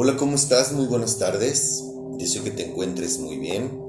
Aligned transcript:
Hola, 0.00 0.16
¿cómo 0.16 0.36
estás? 0.36 0.70
Muy 0.70 0.86
buenas 0.86 1.18
tardes. 1.18 1.82
Deseo 2.18 2.44
que 2.44 2.52
te 2.52 2.64
encuentres 2.64 3.18
muy 3.18 3.36
bien. 3.36 3.82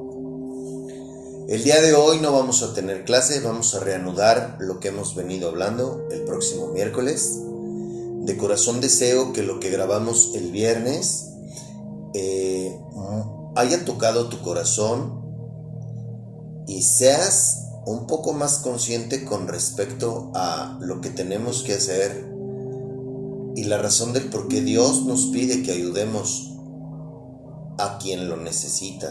El 1.47 1.63
día 1.63 1.79
de 1.83 1.93
hoy 1.93 2.17
no 2.19 2.33
vamos 2.33 2.63
a 2.63 2.73
tener 2.73 3.05
clase, 3.05 3.41
vamos 3.41 3.75
a 3.75 3.79
reanudar 3.79 4.57
lo 4.59 4.79
que 4.79 4.87
hemos 4.87 5.13
venido 5.13 5.49
hablando 5.49 6.07
el 6.09 6.23
próximo 6.23 6.69
miércoles. 6.69 7.37
De 8.25 8.37
corazón 8.37 8.81
deseo 8.81 9.33
que 9.33 9.43
lo 9.43 9.59
que 9.59 9.69
grabamos 9.69 10.31
el 10.33 10.49
viernes 10.51 11.27
eh, 12.15 12.75
haya 13.55 13.85
tocado 13.85 14.29
tu 14.29 14.41
corazón 14.41 15.21
y 16.65 16.81
seas 16.81 17.67
un 17.85 18.07
poco 18.07 18.33
más 18.33 18.57
consciente 18.57 19.25
con 19.25 19.47
respecto 19.47 20.31
a 20.33 20.75
lo 20.81 21.01
que 21.01 21.11
tenemos 21.11 21.61
que 21.61 21.75
hacer 21.75 22.38
y 23.59 23.65
la 23.65 23.77
razón 23.77 24.13
del 24.13 24.29
por 24.29 24.47
qué 24.47 24.61
Dios 24.61 25.05
nos 25.05 25.25
pide 25.25 25.63
que 25.63 25.73
ayudemos 25.73 26.57
a 27.77 27.97
quien 27.97 28.29
lo 28.29 28.37
necesita. 28.37 29.09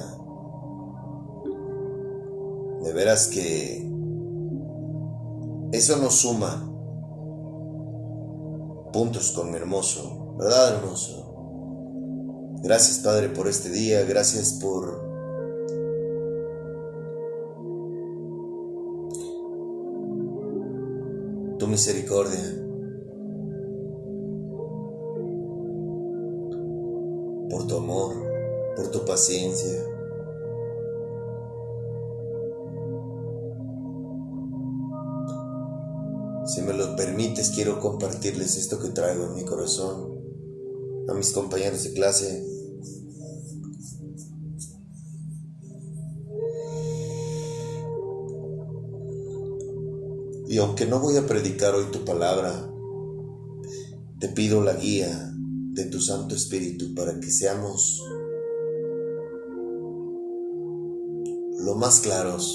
De 2.83 2.91
veras 2.95 3.27
que 3.27 3.87
eso 5.73 5.98
nos 5.98 6.15
suma 6.15 6.65
puntos 8.91 9.33
con 9.33 9.51
mi 9.51 9.57
hermoso, 9.59 10.34
¿verdad 10.38 10.77
hermoso? 10.77 12.57
Gracias 12.62 13.01
Padre 13.01 13.29
por 13.29 13.49
este 13.49 13.69
día, 13.69 14.02
gracias 14.05 14.55
por 14.55 15.07
tu 21.59 21.66
misericordia. 21.66 22.68
Por 27.51 27.66
tu 27.66 27.77
amor, 27.77 28.15
por 28.77 28.91
tu 28.91 29.04
paciencia. 29.04 29.85
Si 36.46 36.63
me 36.63 36.73
lo 36.73 36.96
permites, 36.96 37.51
quiero 37.51 37.79
compartirles 37.80 38.57
esto 38.57 38.79
que 38.79 38.88
traigo 38.88 39.24
en 39.24 39.35
mi 39.35 39.45
corazón 39.45 40.19
a 41.09 41.15
mis 41.15 41.32
compañeros 41.32 41.85
de 41.85 41.93
clase. 41.93 42.46
Y 50.49 50.57
aunque 50.57 50.87
no 50.87 50.99
voy 51.01 51.16
a 51.16 51.26
predicar 51.26 51.74
hoy 51.74 51.85
tu 51.93 52.04
palabra, 52.04 52.71
te 54.19 54.29
pido 54.29 54.63
la 54.63 54.73
guía 54.73 55.35
de 55.79 55.84
tu 55.84 56.01
Santo 56.01 56.34
Espíritu 56.34 56.93
para 56.93 57.21
que 57.21 57.30
seamos 57.30 58.02
lo 61.60 61.76
más 61.76 62.01
claros 62.01 62.52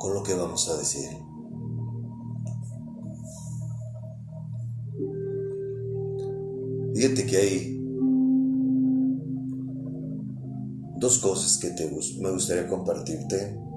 con 0.00 0.12
lo 0.12 0.24
que 0.24 0.34
vamos 0.34 0.68
a 0.68 0.76
decir. 0.76 1.08
Fíjate 6.96 7.26
que 7.26 7.36
hay 7.36 7.80
dos 10.98 11.20
cosas 11.20 11.58
que 11.58 11.70
te, 11.70 11.88
me 12.20 12.32
gustaría 12.32 12.66
compartirte. 12.66 13.67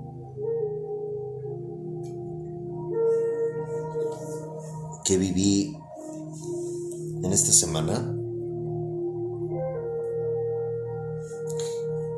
Que 5.12 5.18
viví 5.18 5.78
en 7.22 7.34
esta 7.34 7.52
semana 7.52 8.16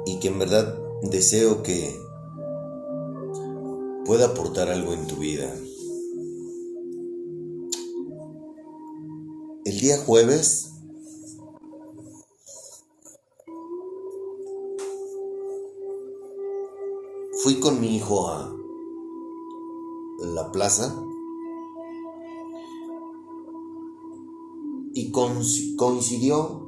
y 0.05 0.19
que 0.19 0.27
en 0.27 0.37
verdad 0.37 0.77
deseo 1.01 1.63
que 1.63 1.99
pueda 4.05 4.27
aportar 4.27 4.69
algo 4.69 4.93
en 4.93 5.07
tu 5.07 5.15
vida. 5.15 5.51
El 9.65 9.79
día 9.79 9.97
jueves 9.97 10.69
fui 17.41 17.59
con 17.59 17.81
mi 17.81 17.95
hijo 17.95 18.27
a 18.27 18.55
la 20.19 20.51
plaza 20.51 21.02
coincidió 25.13 26.67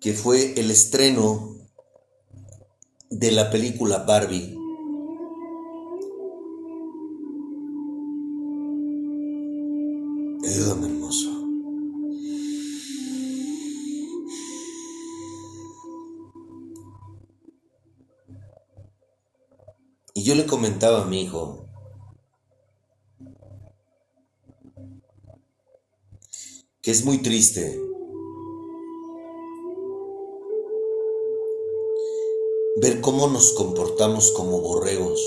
que 0.00 0.12
fue 0.12 0.58
el 0.60 0.70
estreno 0.70 1.56
de 3.10 3.30
la 3.32 3.50
película 3.50 3.98
Barbie. 3.98 4.56
Hermoso. 10.44 11.30
Y 20.14 20.22
yo 20.22 20.34
le 20.34 20.46
comentaba 20.46 21.02
a 21.02 21.04
mi 21.06 21.22
hijo, 21.22 21.65
que 26.86 26.92
es 26.92 27.04
muy 27.04 27.18
triste. 27.18 27.82
Ver 32.80 33.00
cómo 33.00 33.26
nos 33.26 33.54
comportamos 33.54 34.30
como 34.30 34.60
borregos. 34.60 35.20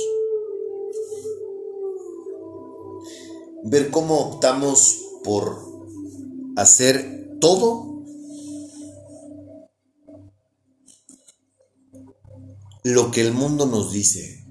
Ver 3.66 3.92
cómo 3.92 4.22
optamos 4.22 5.02
por 5.25 5.59
hacer 6.56 7.38
todo 7.42 8.06
lo 12.86 13.12
que 13.12 13.19
el 13.19 13.34
mundo 13.34 13.66
nos 13.66 13.92
dice, 13.92 14.46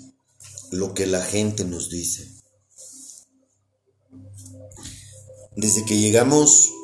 lo 0.72 0.92
que 0.92 1.06
la 1.06 1.22
gente 1.22 1.64
nos 1.64 1.88
dice. 1.88 2.30
Desde 5.56 5.86
que 5.86 5.96
llegamos 5.96 6.74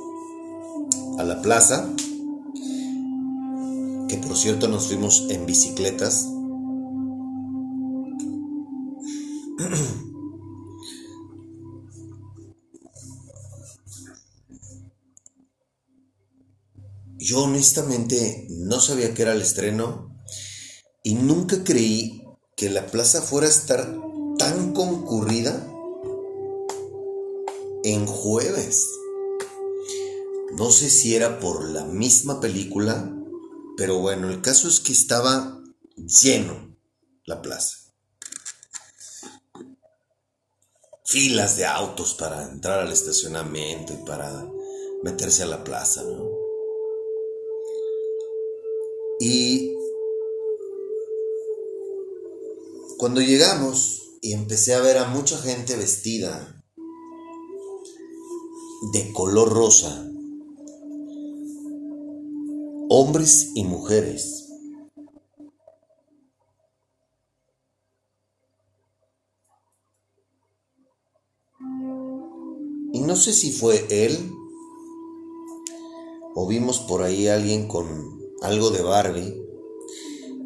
a 1.18 1.24
la 1.24 1.40
plaza, 1.42 1.88
que 4.08 4.16
por 4.18 4.36
cierto 4.36 4.68
nos 4.68 4.88
fuimos 4.88 5.26
en 5.30 5.46
bicicletas. 5.46 6.28
Yo 17.18 17.44
honestamente 17.44 18.46
no 18.50 18.80
sabía 18.80 19.14
que 19.14 19.22
era 19.22 19.32
el 19.32 19.40
estreno 19.40 20.14
y 21.02 21.14
nunca 21.14 21.64
creí 21.64 22.22
que 22.54 22.68
la 22.68 22.86
plaza 22.86 23.22
fuera 23.22 23.46
a 23.46 23.50
estar 23.50 23.98
tan 24.38 24.74
concurrida 24.74 25.66
en 27.82 28.06
jueves. 28.06 28.86
No 30.56 30.70
sé 30.70 30.88
si 30.88 31.16
era 31.16 31.40
por 31.40 31.68
la 31.68 31.84
misma 31.84 32.40
película, 32.40 33.12
pero 33.76 33.98
bueno, 33.98 34.30
el 34.30 34.40
caso 34.40 34.68
es 34.68 34.78
que 34.78 34.92
estaba 34.92 35.60
lleno 35.96 36.76
la 37.24 37.42
plaza. 37.42 37.78
Filas 41.04 41.56
de 41.56 41.66
autos 41.66 42.14
para 42.14 42.44
entrar 42.44 42.78
al 42.78 42.92
estacionamiento 42.92 43.94
y 43.94 44.06
para 44.06 44.48
meterse 45.02 45.42
a 45.42 45.46
la 45.46 45.64
plaza, 45.64 46.04
¿no? 46.04 46.28
Y 49.18 49.74
cuando 52.96 53.20
llegamos 53.20 54.18
y 54.22 54.32
empecé 54.34 54.74
a 54.74 54.80
ver 54.80 54.98
a 54.98 55.08
mucha 55.08 55.36
gente 55.38 55.74
vestida 55.74 56.64
de 58.92 59.12
color 59.12 59.52
rosa, 59.52 60.10
hombres 62.96 63.50
y 63.56 63.64
mujeres. 63.64 64.52
Y 72.92 73.00
no 73.00 73.16
sé 73.16 73.32
si 73.32 73.50
fue 73.50 73.84
él 73.90 74.30
o 76.36 76.46
vimos 76.46 76.78
por 76.78 77.02
ahí 77.02 77.26
alguien 77.26 77.66
con 77.66 78.16
algo 78.42 78.70
de 78.70 78.82
Barbie, 78.82 79.42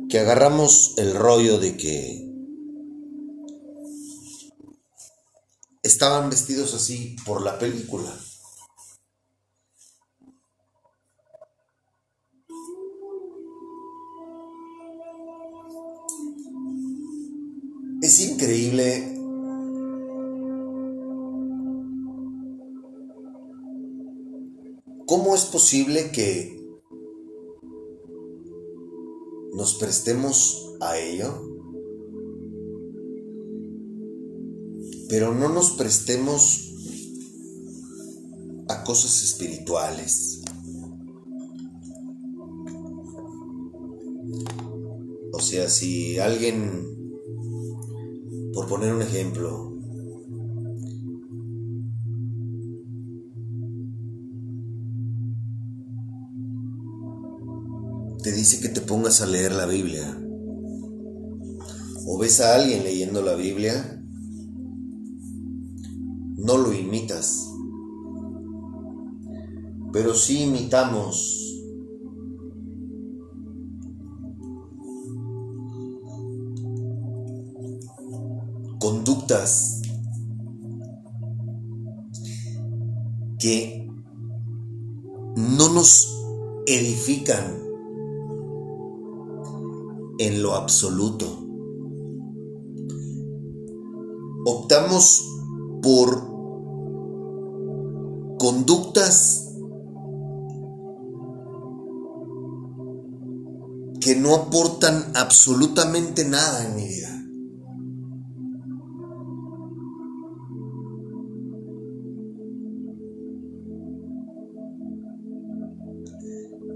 que 0.08 0.18
agarramos 0.18 0.94
el 0.96 1.14
rollo 1.14 1.58
de 1.58 1.76
que 1.76 2.32
estaban 5.82 6.30
vestidos 6.30 6.72
así 6.72 7.14
por 7.26 7.42
la 7.42 7.58
película. 7.58 8.10
Posible 25.48 26.10
que 26.12 26.58
nos 29.52 29.74
prestemos 29.74 30.76
a 30.80 30.98
ello, 30.98 31.42
pero 35.08 35.34
no 35.34 35.48
nos 35.48 35.72
prestemos 35.72 36.74
a 38.68 38.84
cosas 38.84 39.22
espirituales. 39.22 40.42
O 45.32 45.40
sea, 45.40 45.68
si 45.68 46.18
alguien, 46.18 47.12
por 48.52 48.68
poner 48.68 48.92
un 48.92 49.02
ejemplo, 49.02 49.77
dice 58.38 58.60
que 58.60 58.68
te 58.68 58.80
pongas 58.80 59.20
a 59.20 59.26
leer 59.26 59.52
la 59.52 59.66
Biblia, 59.66 60.16
o 62.06 62.18
ves 62.18 62.40
a 62.40 62.54
alguien 62.54 62.84
leyendo 62.84 63.20
la 63.20 63.34
Biblia, 63.34 64.00
no 66.36 66.56
lo 66.56 66.72
imitas, 66.72 67.48
pero 69.92 70.14
sí 70.14 70.44
imitamos. 70.44 71.34
Conductas 78.78 79.82
que 83.40 83.90
no 85.36 85.68
nos 85.70 86.08
edifican 86.66 87.67
en 90.18 90.42
lo 90.42 90.54
absoluto. 90.54 91.26
Optamos 94.44 95.24
por 95.82 96.28
conductas 98.38 99.44
que 104.00 104.16
no 104.16 104.34
aportan 104.34 105.12
absolutamente 105.14 106.24
nada 106.24 106.64
en 106.64 106.76
mi 106.76 106.88
vida. 106.88 107.08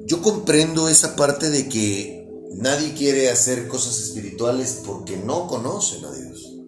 Yo 0.07 0.21
comprendo 0.21 0.89
esa 0.89 1.17
parte 1.17 1.49
de 1.49 1.69
que 1.69 2.22
Nadie 2.63 2.95
quiere 2.95 3.29
hacer 3.29 3.67
cosas 3.67 3.99
espirituales 4.01 4.83
porque 4.87 5.17
no 5.17 5.49
conocen 5.49 6.05
a 6.05 6.13
Dios. 6.13 6.61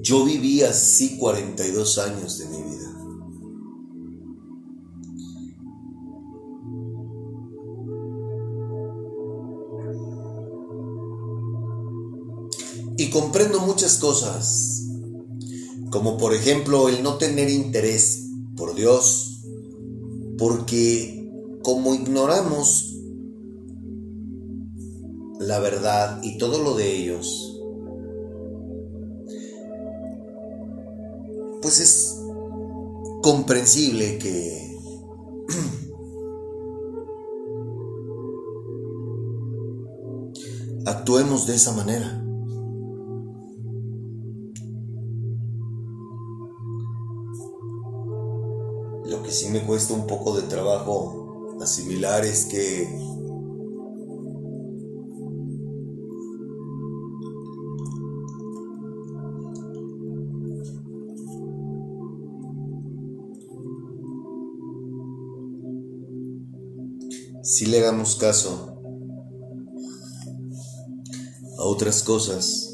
Yo 0.00 0.24
viví 0.24 0.62
así 0.62 1.18
42 1.18 1.98
años 1.98 2.38
de 2.38 2.46
mi 2.46 2.62
vida. 2.62 2.88
Y 12.96 13.10
comprendo 13.10 13.60
muchas 13.60 13.98
cosas, 13.98 14.86
como 15.90 16.16
por 16.16 16.32
ejemplo 16.32 16.88
el 16.88 17.02
no 17.02 17.18
tener 17.18 17.50
interés 17.50 18.30
por 18.56 18.74
Dios, 18.74 19.42
porque 20.38 21.17
como 21.68 21.94
ignoramos 21.94 22.96
la 25.38 25.58
verdad 25.58 26.18
y 26.22 26.38
todo 26.38 26.62
lo 26.62 26.74
de 26.74 26.96
ellos, 26.96 27.60
pues 31.60 31.78
es 31.78 32.22
comprensible 33.22 34.16
que 34.16 34.78
actuemos 40.86 41.46
de 41.46 41.54
esa 41.54 41.72
manera. 41.72 42.24
Lo 49.04 49.22
que 49.22 49.30
sí 49.30 49.50
me 49.50 49.66
cuesta 49.66 49.92
un 49.92 50.06
poco 50.06 50.34
de 50.34 50.44
trabajo 50.44 51.27
asimilar 51.60 52.24
es 52.24 52.46
que 52.46 52.88
si 67.42 67.66
le 67.66 67.78
hagamos 67.78 68.14
caso 68.16 68.80
a 71.58 71.64
otras 71.64 72.02
cosas, 72.02 72.67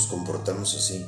nos 0.00 0.08
comportamos 0.08 0.74
así? 0.76 1.06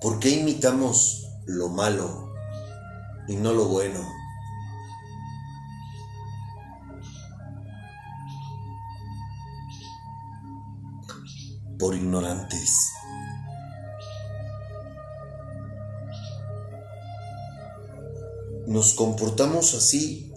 ¿Por 0.00 0.20
qué 0.20 0.30
imitamos 0.30 1.26
lo 1.46 1.68
malo 1.68 2.32
y 3.26 3.34
no 3.34 3.52
lo 3.52 3.66
bueno. 3.66 4.00
Por 11.76 11.96
ignorantes. 11.96 12.92
Nos 18.68 18.94
comportamos 18.94 19.74
así 19.74 20.33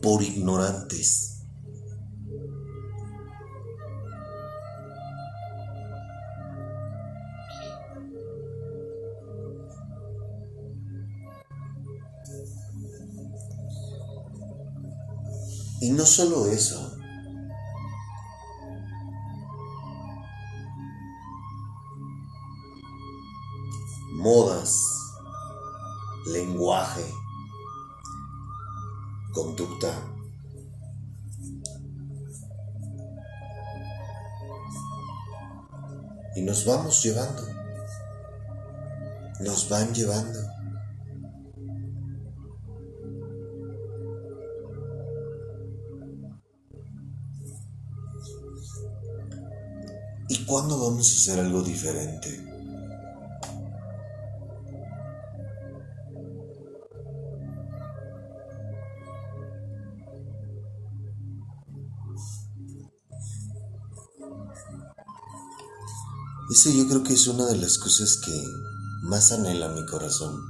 por 0.00 0.22
ignorantes. 0.22 1.34
Y 15.80 15.90
no 15.90 16.04
solo 16.04 16.46
eso. 16.46 16.87
llevando. 37.02 37.42
Nos 39.40 39.68
van 39.68 39.94
llevando. 39.94 40.38
¿Y 50.28 50.44
cuándo 50.44 50.78
vamos 50.78 51.10
a 51.10 51.16
hacer 51.16 51.40
algo 51.44 51.62
diferente? 51.62 52.57
Ese 66.58 66.76
yo 66.76 66.88
creo 66.88 67.04
que 67.04 67.12
es 67.12 67.28
una 67.28 67.46
de 67.46 67.56
las 67.56 67.78
cosas 67.78 68.16
que 68.16 68.32
más 69.02 69.30
anhela 69.30 69.68
mi 69.68 69.86
corazón. 69.86 70.42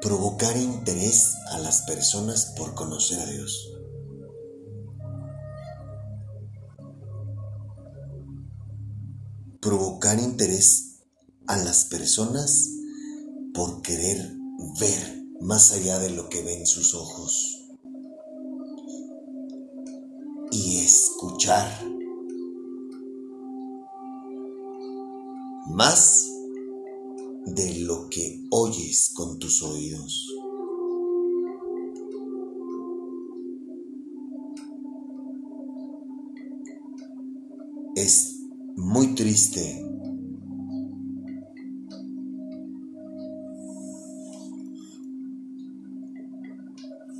Provocar 0.00 0.56
interés 0.56 1.34
a 1.50 1.58
las 1.58 1.82
personas 1.82 2.54
por 2.56 2.72
conocer 2.76 3.18
a 3.18 3.26
Dios. 3.26 3.72
Provocar 9.60 10.20
interés 10.20 11.00
a 11.48 11.56
las 11.56 11.86
personas 11.86 12.68
por 13.52 13.82
querer 13.82 14.36
ver 14.78 15.24
más 15.40 15.72
allá 15.72 15.98
de 15.98 16.10
lo 16.10 16.28
que 16.28 16.44
ven 16.44 16.64
sus 16.64 16.94
ojos. 16.94 17.51
Más 25.70 26.30
de 27.46 27.80
lo 27.80 28.08
que 28.08 28.46
oyes 28.50 29.10
con 29.14 29.38
tus 29.38 29.62
oídos. 29.62 30.28
Es 37.94 38.40
muy 38.76 39.14
triste 39.14 39.84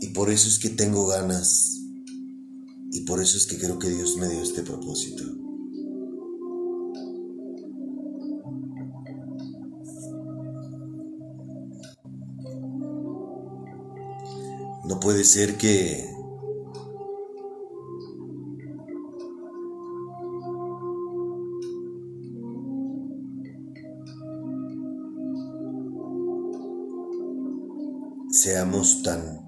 y 0.00 0.08
por 0.08 0.30
eso 0.30 0.48
es 0.48 0.58
que 0.58 0.70
tengo 0.70 1.06
ganas 1.06 1.80
y 2.90 3.02
por 3.02 3.20
eso 3.20 3.36
es 3.36 3.46
que 3.46 3.58
creo 3.58 3.78
que 3.78 3.88
Dios 3.88 4.16
me 4.16 4.28
dio 4.28 4.42
este 4.42 4.62
propósito. 4.62 5.41
Puede 15.02 15.24
ser 15.24 15.56
que 15.56 16.08
seamos 28.30 29.02
tan 29.02 29.40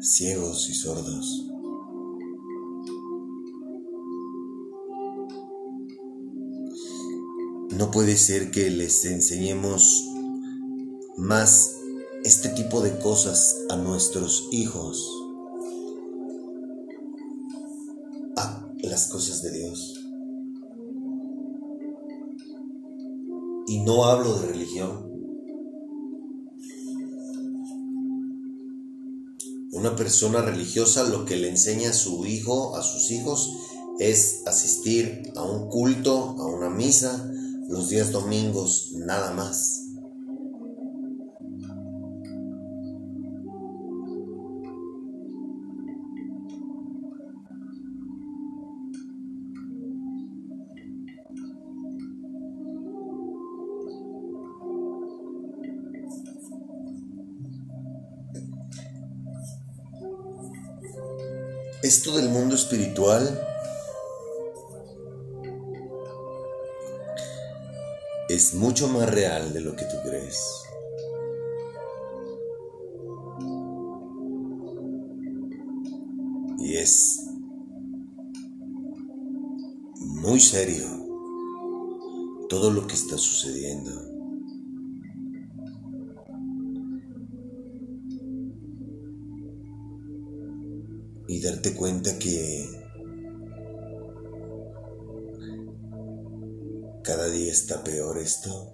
ciegos 0.00 0.68
y 0.68 0.74
sordos. 0.74 1.50
No 7.78 7.90
puede 7.90 8.16
ser 8.16 8.50
que 8.50 8.70
les 8.70 9.06
enseñemos 9.06 10.06
más 11.16 11.75
este 12.26 12.48
tipo 12.48 12.80
de 12.80 12.98
cosas 12.98 13.56
a 13.70 13.76
nuestros 13.76 14.48
hijos, 14.50 15.08
a 18.36 18.68
las 18.78 19.06
cosas 19.06 19.42
de 19.42 19.52
Dios. 19.52 19.94
Y 23.68 23.78
no 23.84 24.06
hablo 24.06 24.40
de 24.40 24.46
religión. 24.48 25.06
Una 29.70 29.94
persona 29.94 30.42
religiosa 30.42 31.04
lo 31.04 31.26
que 31.26 31.36
le 31.36 31.48
enseña 31.48 31.90
a 31.90 31.94
su 31.94 32.26
hijo, 32.26 32.74
a 32.74 32.82
sus 32.82 33.12
hijos, 33.12 33.52
es 34.00 34.42
asistir 34.46 35.30
a 35.36 35.44
un 35.44 35.68
culto, 35.68 36.34
a 36.40 36.46
una 36.46 36.70
misa, 36.70 37.30
los 37.68 37.88
días 37.88 38.10
domingos 38.10 38.90
nada 38.96 39.32
más. 39.32 39.85
Esto 61.82 62.16
del 62.16 62.30
mundo 62.30 62.54
espiritual 62.54 63.40
es 68.28 68.54
mucho 68.54 68.88
más 68.88 69.08
real 69.08 69.52
de 69.52 69.60
lo 69.60 69.76
que 69.76 69.84
tú 69.84 69.96
crees. 70.02 70.40
Y 76.58 76.76
es 76.76 77.20
muy 79.98 80.40
serio 80.40 80.86
todo 82.48 82.70
lo 82.70 82.86
que 82.86 82.94
está 82.94 83.18
sucediendo. 83.18 84.15
Cuenta 91.74 92.18
que 92.18 92.86
Cada 97.06 97.28
día 97.28 97.52
está 97.52 97.84
peor 97.84 98.18
esto. 98.18 98.72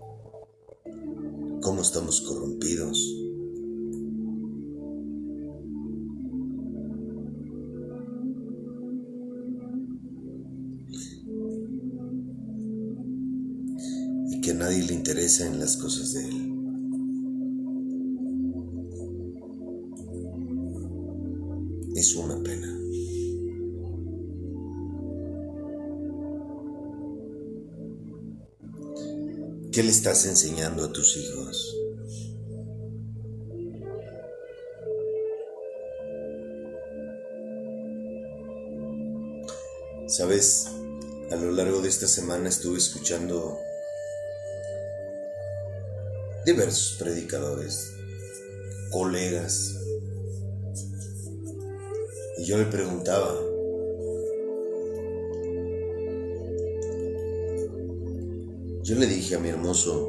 ¿Cómo 1.60 1.82
estamos 1.82 2.22
corrompidos? 2.22 3.11
¿Qué 29.82 29.86
le 29.86 29.94
estás 29.94 30.26
enseñando 30.26 30.84
a 30.84 30.92
tus 30.92 31.16
hijos? 31.16 31.76
Sabes, 40.06 40.68
a 41.32 41.34
lo 41.34 41.50
largo 41.50 41.80
de 41.80 41.88
esta 41.88 42.06
semana 42.06 42.48
estuve 42.48 42.78
escuchando 42.78 43.58
diversos 46.46 46.96
predicadores, 47.00 47.90
colegas, 48.92 49.80
y 52.38 52.44
yo 52.44 52.56
me 52.56 52.66
preguntaba, 52.66 53.34
Yo 58.92 58.98
le 58.98 59.06
dije 59.06 59.36
a 59.36 59.38
mi 59.38 59.48
hermoso, 59.48 60.06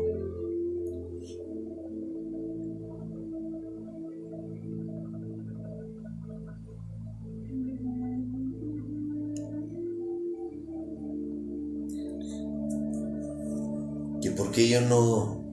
que 14.22 14.32
por 14.32 14.52
qué 14.52 14.68
yo 14.68 14.82
no 14.82 15.46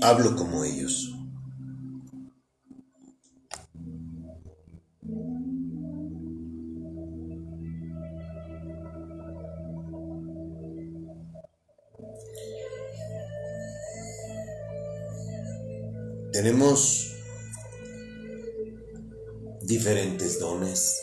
hablo 0.00 0.34
como 0.34 0.64
ellos. 0.64 1.09
Diferentes 19.62 20.38
dones. 20.38 21.00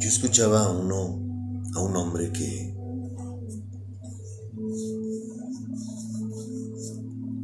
Yo 0.00 0.08
escuchaba 0.08 0.64
a 0.64 0.70
uno, 0.72 1.22
a 1.76 1.80
un 1.80 1.94
hombre 1.96 2.32
que 2.32 2.74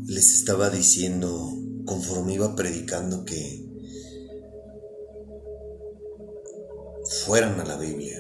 les 0.07 0.35
estaba 0.35 0.71
diciendo 0.71 1.53
conforme 1.87 2.35
iba 2.35 2.57
predicando 2.57 3.25
que 3.25 3.70
fueran 7.31 7.61
a 7.61 7.65
la 7.65 7.77
Biblia, 7.77 8.19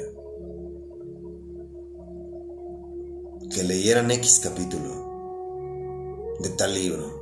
que 3.53 3.65
leyeran 3.65 4.09
X 4.13 4.39
capítulo 4.41 6.37
de 6.39 6.49
tal 6.51 6.73
libro. 6.73 7.19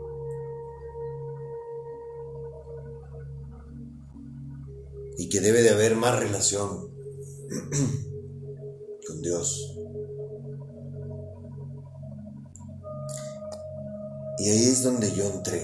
Y 5.16 5.30
que 5.30 5.40
debe 5.40 5.62
de 5.62 5.70
haber 5.70 5.96
más 5.96 6.20
relación 6.20 6.90
con 9.06 9.22
Dios. 9.22 9.74
Y 14.36 14.50
ahí 14.50 14.66
es 14.66 14.82
donde 14.82 15.10
yo 15.12 15.24
entré. 15.24 15.62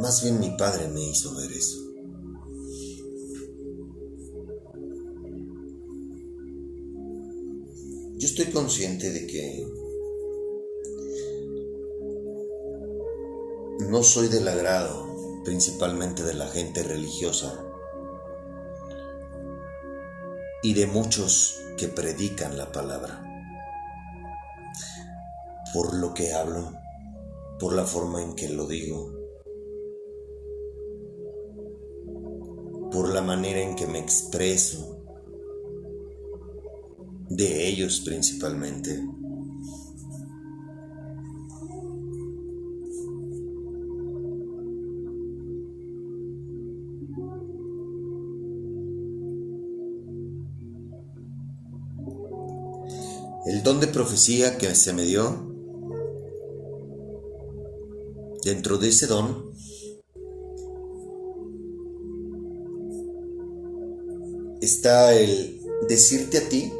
Más 0.00 0.22
bien 0.22 0.38
mi 0.38 0.50
padre 0.50 0.86
me 0.88 1.00
hizo 1.00 1.34
ver 1.34 1.50
eso. 1.50 1.85
Estoy 8.38 8.52
consciente 8.52 9.10
de 9.12 9.26
que 9.26 9.66
no 13.88 14.02
soy 14.02 14.28
del 14.28 14.46
agrado 14.46 15.42
principalmente 15.42 16.22
de 16.22 16.34
la 16.34 16.46
gente 16.46 16.82
religiosa 16.82 17.64
y 20.62 20.74
de 20.74 20.86
muchos 20.86 21.62
que 21.78 21.88
predican 21.88 22.58
la 22.58 22.72
palabra. 22.72 23.24
Por 25.72 25.94
lo 25.94 26.12
que 26.12 26.34
hablo, 26.34 26.74
por 27.58 27.72
la 27.72 27.84
forma 27.84 28.20
en 28.20 28.34
que 28.34 28.50
lo 28.50 28.66
digo, 28.66 29.14
por 32.92 33.08
la 33.14 33.22
manera 33.22 33.60
en 33.60 33.76
que 33.76 33.86
me 33.86 33.98
expreso, 33.98 34.95
de 37.28 37.68
ellos 37.68 38.00
principalmente. 38.04 39.02
El 53.46 53.62
don 53.62 53.80
de 53.80 53.86
profecía 53.86 54.58
que 54.58 54.74
se 54.74 54.92
me 54.92 55.04
dio, 55.04 55.54
dentro 58.44 58.76
de 58.78 58.88
ese 58.88 59.06
don, 59.06 59.52
está 64.60 65.14
el 65.14 65.60
decirte 65.88 66.38
a 66.38 66.48
ti 66.48 66.72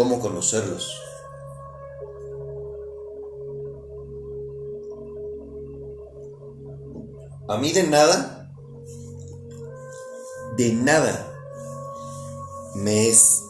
cómo 0.00 0.18
conocerlos. 0.18 0.98
A 7.50 7.58
mí 7.58 7.70
de 7.72 7.82
nada, 7.82 8.50
de 10.56 10.72
nada 10.72 11.30
me 12.76 13.08
es 13.08 13.42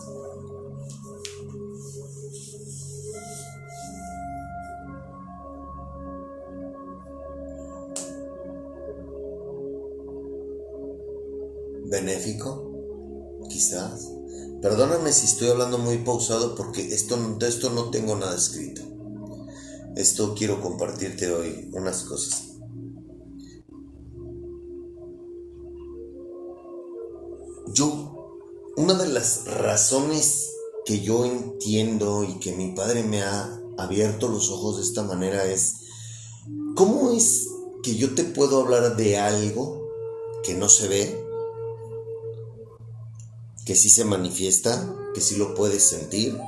Perdóname 15.10 15.12
si 15.12 15.26
estoy 15.26 15.48
hablando 15.48 15.78
muy 15.78 15.98
pausado 15.98 16.54
porque 16.54 16.94
esto, 16.94 17.16
de 17.16 17.48
esto 17.48 17.70
no 17.70 17.90
tengo 17.90 18.14
nada 18.14 18.36
escrito. 18.36 18.82
Esto 19.96 20.36
quiero 20.36 20.60
compartirte 20.60 21.32
hoy 21.32 21.68
unas 21.72 22.04
cosas. 22.04 22.44
Yo, 27.74 28.36
una 28.76 28.94
de 28.94 29.08
las 29.08 29.46
razones 29.46 30.50
que 30.84 31.00
yo 31.00 31.24
entiendo 31.24 32.22
y 32.22 32.38
que 32.38 32.52
mi 32.52 32.72
padre 32.76 33.02
me 33.02 33.22
ha 33.22 33.60
abierto 33.78 34.28
los 34.28 34.48
ojos 34.50 34.76
de 34.76 34.84
esta 34.84 35.02
manera 35.02 35.44
es, 35.44 35.74
¿cómo 36.76 37.10
es 37.10 37.48
que 37.82 37.96
yo 37.96 38.14
te 38.14 38.22
puedo 38.22 38.60
hablar 38.60 38.96
de 38.96 39.18
algo 39.18 39.88
que 40.44 40.54
no 40.54 40.68
se 40.68 40.86
ve, 40.86 41.26
que 43.64 43.74
sí 43.74 43.88
se 43.88 44.04
manifiesta, 44.04 44.96
que 45.20 45.26
sí 45.26 45.36
lo 45.36 45.54
puedes 45.54 45.86
sentir. 45.86 46.40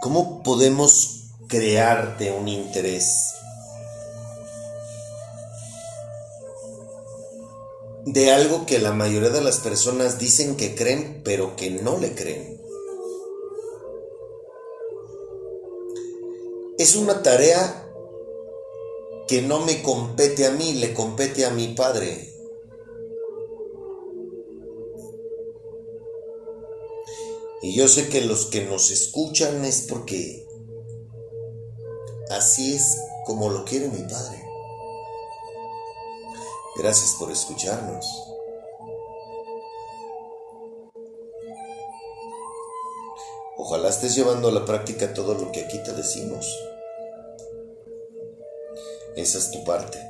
¿Cómo 0.00 0.42
podemos 0.42 1.34
crearte 1.46 2.32
un 2.32 2.48
interés 2.48 3.34
de 8.06 8.32
algo 8.32 8.64
que 8.64 8.78
la 8.78 8.92
mayoría 8.92 9.28
de 9.28 9.42
las 9.42 9.58
personas 9.58 10.18
dicen 10.18 10.56
que 10.56 10.74
creen, 10.74 11.20
pero 11.22 11.54
que 11.54 11.68
no 11.68 11.98
le 11.98 12.14
creen? 12.14 12.58
Es 16.78 16.96
una 16.96 17.22
tarea 17.22 17.90
que 19.26 19.42
no 19.42 19.60
me 19.66 19.82
compete 19.82 20.46
a 20.46 20.50
mí, 20.50 20.72
le 20.72 20.94
compete 20.94 21.44
a 21.44 21.50
mi 21.50 21.74
Padre. 21.74 22.37
Y 27.60 27.74
yo 27.74 27.88
sé 27.88 28.08
que 28.08 28.20
los 28.20 28.46
que 28.46 28.64
nos 28.64 28.90
escuchan 28.90 29.64
es 29.64 29.86
porque 29.88 30.46
así 32.30 32.74
es 32.74 32.98
como 33.26 33.50
lo 33.50 33.64
quiere 33.64 33.88
mi 33.88 34.02
Padre. 34.02 34.44
Gracias 36.76 37.16
por 37.18 37.32
escucharnos. 37.32 38.06
Ojalá 43.56 43.88
estés 43.88 44.14
llevando 44.14 44.48
a 44.48 44.52
la 44.52 44.64
práctica 44.64 45.12
todo 45.12 45.34
lo 45.34 45.50
que 45.50 45.64
aquí 45.64 45.82
te 45.82 45.92
decimos. 45.92 46.46
Esa 49.16 49.38
es 49.38 49.50
tu 49.50 49.64
parte. 49.64 50.07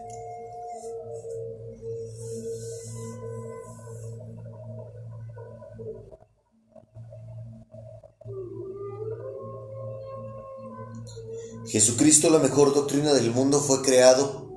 Jesucristo, 11.69 12.31
la 12.31 12.39
mejor 12.39 12.75
doctrina 12.75 13.13
del 13.13 13.31
mundo, 13.31 13.61
fue 13.61 13.83
creado 13.83 14.49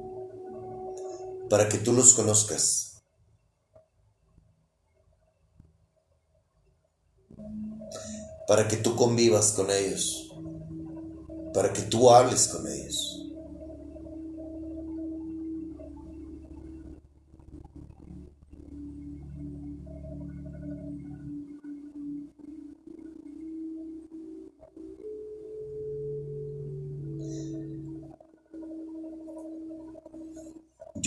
para 1.50 1.67
que 1.67 1.78
tú 1.78 1.91
los 1.91 2.13
conozcas. 2.13 3.04
Para 8.47 8.67
que 8.67 8.78
tú 8.78 8.95
convivas 8.95 9.52
con 9.52 9.69
ellos. 9.69 10.32
Para 11.54 11.74
que 11.74 11.82
tú 11.82 12.10
hables 12.12 12.47
con 12.47 12.65
ellos. 12.65 13.20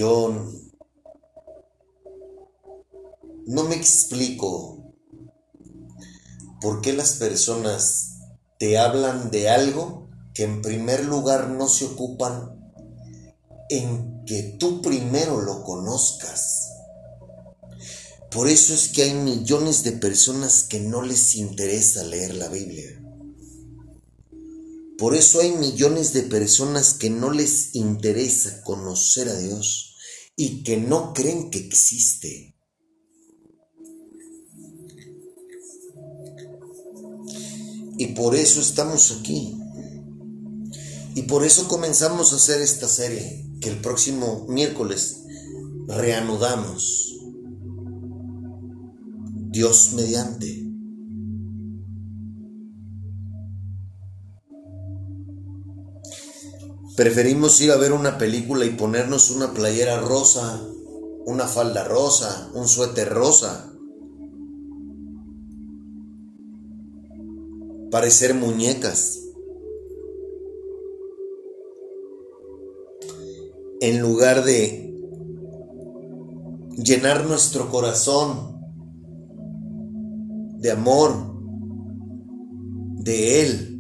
Yo 0.05 0.53
no 3.47 3.65
me 3.65 3.75
explico 3.75 4.93
por 6.61 6.83
qué 6.83 6.93
las 6.93 7.15
personas 7.15 8.19
te 8.59 8.77
hablan 8.77 9.31
de 9.31 9.49
algo 9.49 10.11
que 10.35 10.43
en 10.43 10.61
primer 10.61 11.07
lugar 11.07 11.49
no 11.49 11.71
se 11.71 11.87
ocupan 11.87 12.71
en 13.71 14.27
que 14.27 14.59
tú 14.61 14.83
primero 14.83 15.41
lo 15.41 15.65
conozcas. 15.65 16.69
Por 18.31 18.49
eso 18.49 18.75
es 18.75 18.89
que 18.89 19.05
hay 19.05 19.15
millones 19.15 19.85
de 19.85 19.93
personas 19.93 20.65
que 20.65 20.81
no 20.81 21.01
les 21.01 21.35
interesa 21.35 22.05
leer 22.05 22.35
la 22.35 22.49
Biblia. 22.49 23.01
Por 24.99 25.15
eso 25.15 25.41
hay 25.41 25.53
millones 25.53 26.13
de 26.13 26.25
personas 26.25 26.93
que 26.93 27.09
no 27.09 27.31
les 27.31 27.75
interesa 27.75 28.63
conocer 28.65 29.31
a 29.31 29.39
Dios 29.39 29.93
y 30.37 30.63
que 30.63 30.77
no 30.77 31.13
creen 31.13 31.51
que 31.51 31.59
existe. 31.59 32.57
Y 37.97 38.09
por 38.09 38.35
eso 38.35 38.61
estamos 38.61 39.13
aquí. 39.13 39.57
Y 41.15 41.23
por 41.23 41.45
eso 41.45 41.69
comenzamos 41.69 42.33
a 42.33 42.37
hacer 42.37 42.61
esta 42.61 42.89
serie, 42.89 43.47
que 43.61 43.69
el 43.69 43.81
próximo 43.81 44.47
miércoles 44.49 45.23
reanudamos. 45.87 47.21
Dios 49.51 49.93
mediante. 49.93 50.64
Preferimos 56.97 57.61
ir 57.61 57.73
a 57.73 57.77
ver 57.77 57.93
una 57.93 58.19
película 58.19 58.65
y 58.65 58.71
ponernos 58.71 59.33
una 59.33 59.53
playera 59.53 60.01
rosa, 60.01 60.63
una 61.27 61.49
falda 61.49 61.83
rosa, 61.83 62.53
un 62.55 62.69
suéter 62.69 63.09
rosa. 63.13 63.73
Parecer 67.91 68.35
muñecas. 68.35 69.23
En 73.81 74.01
lugar 74.01 74.45
de 74.45 74.95
llenar 76.77 77.27
nuestro 77.27 77.71
corazón 77.71 78.55
de 80.61 80.71
amor, 80.71 81.13
de 83.03 83.43
Él, 83.43 83.74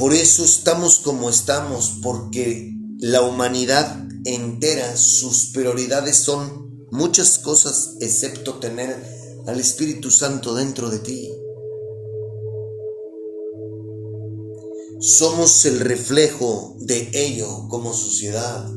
por 0.00 0.14
eso 0.14 0.46
estamos 0.46 1.00
como 1.00 1.28
estamos, 1.28 1.98
porque 2.02 2.74
la 3.00 3.20
humanidad 3.20 4.08
entera, 4.24 4.96
sus 4.96 5.48
prioridades 5.52 6.16
son 6.16 6.86
muchas 6.90 7.36
cosas 7.36 7.96
excepto 8.00 8.54
tener 8.54 8.96
al 9.46 9.60
Espíritu 9.60 10.10
Santo 10.10 10.54
dentro 10.54 10.88
de 10.88 11.00
ti. 11.00 11.30
Somos 15.00 15.66
el 15.66 15.80
reflejo 15.80 16.76
de 16.78 17.10
ello 17.12 17.68
como 17.68 17.92
sociedad. 17.92 18.70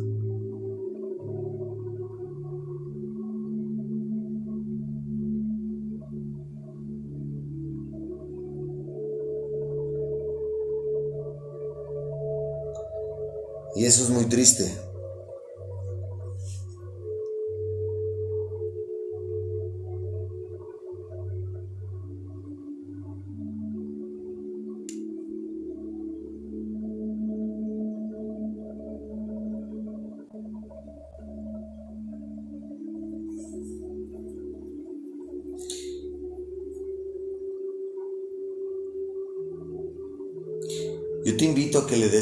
Y 13.84 13.86
eso 13.86 14.04
es 14.04 14.10
muy 14.12 14.24
triste. 14.24 14.74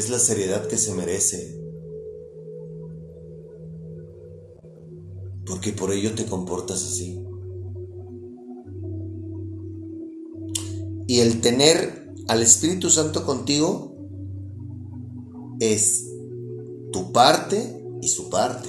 Des 0.02 0.10
la 0.10 0.18
seriedad 0.18 0.66
que 0.66 0.76
se 0.76 0.94
merece. 0.94 1.60
Porque 5.46 5.72
por 5.72 5.92
ello 5.92 6.14
te 6.14 6.26
comportas 6.26 6.84
así. 6.84 7.24
Y 11.06 11.20
el 11.20 11.40
tener 11.40 12.12
al 12.28 12.42
Espíritu 12.42 12.90
Santo 12.90 13.24
contigo 13.24 13.94
es 15.60 16.08
tu 16.92 17.12
parte 17.12 17.84
y 18.00 18.08
su 18.08 18.30
parte. 18.30 18.68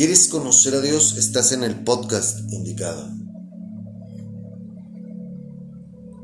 ¿Quieres 0.00 0.28
conocer 0.28 0.74
a 0.74 0.80
Dios? 0.80 1.18
Estás 1.18 1.52
en 1.52 1.62
el 1.62 1.84
podcast 1.84 2.50
indicado. 2.50 3.06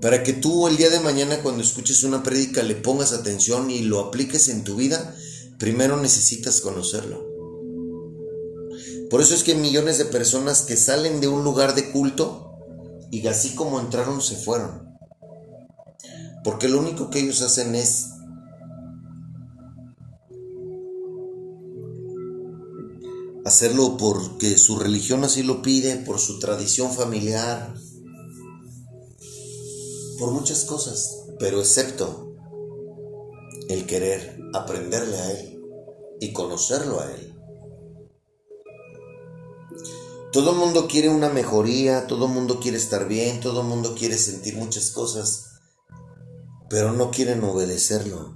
Para 0.00 0.22
que 0.22 0.32
tú 0.32 0.66
el 0.66 0.78
día 0.78 0.88
de 0.88 1.00
mañana 1.00 1.42
cuando 1.42 1.62
escuches 1.62 2.02
una 2.02 2.22
prédica 2.22 2.62
le 2.62 2.74
pongas 2.74 3.12
atención 3.12 3.70
y 3.70 3.80
lo 3.80 4.00
apliques 4.00 4.48
en 4.48 4.64
tu 4.64 4.76
vida, 4.76 5.14
primero 5.58 5.98
necesitas 5.98 6.62
conocerlo. 6.62 7.22
Por 9.10 9.20
eso 9.20 9.34
es 9.34 9.44
que 9.44 9.54
millones 9.54 9.98
de 9.98 10.06
personas 10.06 10.62
que 10.62 10.78
salen 10.78 11.20
de 11.20 11.28
un 11.28 11.44
lugar 11.44 11.74
de 11.74 11.90
culto 11.90 12.56
y 13.10 13.26
así 13.26 13.54
como 13.56 13.78
entraron 13.78 14.22
se 14.22 14.36
fueron. 14.36 14.96
Porque 16.42 16.70
lo 16.70 16.78
único 16.78 17.10
que 17.10 17.20
ellos 17.20 17.42
hacen 17.42 17.74
es 17.74 18.06
hacerlo 23.56 23.96
porque 23.96 24.58
su 24.58 24.78
religión 24.78 25.24
así 25.24 25.42
lo 25.42 25.62
pide, 25.62 25.96
por 25.96 26.18
su 26.18 26.38
tradición 26.38 26.92
familiar, 26.92 27.74
por 30.18 30.30
muchas 30.30 30.66
cosas, 30.66 31.24
pero 31.38 31.60
excepto 31.60 32.34
el 33.70 33.86
querer 33.86 34.38
aprenderle 34.52 35.16
a 35.16 35.32
Él 35.32 35.62
y 36.20 36.34
conocerlo 36.34 37.00
a 37.00 37.10
Él. 37.10 37.34
Todo 40.32 40.50
el 40.50 40.58
mundo 40.58 40.86
quiere 40.86 41.08
una 41.08 41.30
mejoría, 41.30 42.06
todo 42.06 42.26
el 42.26 42.32
mundo 42.32 42.60
quiere 42.60 42.76
estar 42.76 43.08
bien, 43.08 43.40
todo 43.40 43.62
el 43.62 43.68
mundo 43.68 43.94
quiere 43.98 44.18
sentir 44.18 44.54
muchas 44.56 44.90
cosas, 44.90 45.60
pero 46.68 46.92
no 46.92 47.10
quieren 47.10 47.42
obedecerlo. 47.42 48.35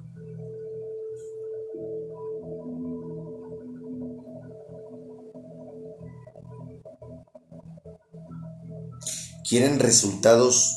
Quieren 9.50 9.80
resultados 9.80 10.76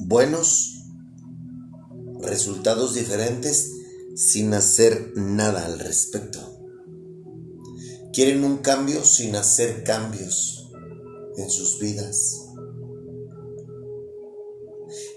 buenos, 0.00 0.82
resultados 2.18 2.94
diferentes 2.94 3.70
sin 4.16 4.52
hacer 4.52 5.12
nada 5.14 5.64
al 5.64 5.78
respecto. 5.78 6.40
Quieren 8.12 8.42
un 8.42 8.58
cambio 8.58 9.04
sin 9.04 9.36
hacer 9.36 9.84
cambios 9.84 10.72
en 11.36 11.48
sus 11.50 11.78
vidas. 11.78 12.48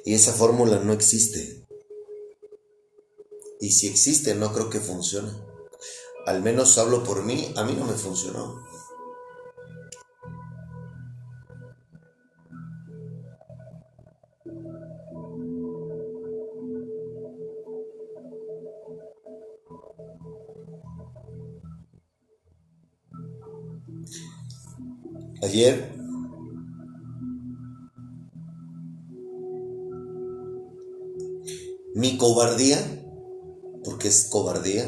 Y 0.05 0.13
esa 0.13 0.33
fórmula 0.33 0.77
no 0.77 0.93
existe. 0.93 1.65
Y 3.59 3.71
si 3.71 3.87
existe, 3.87 4.35
no 4.35 4.53
creo 4.53 4.69
que 4.69 4.79
funcione. 4.79 5.31
Al 6.27 6.43
menos 6.43 6.77
hablo 6.77 7.03
por 7.03 7.23
mí, 7.23 7.51
a 7.55 7.63
mí 7.63 7.73
no 7.73 7.85
me 7.85 7.93
funcionó. 7.93 8.67
Ayer 25.47 25.93
mi 31.95 32.17
cobardía, 32.17 32.77
porque 33.85 34.09
es 34.09 34.27
cobardía, 34.29 34.83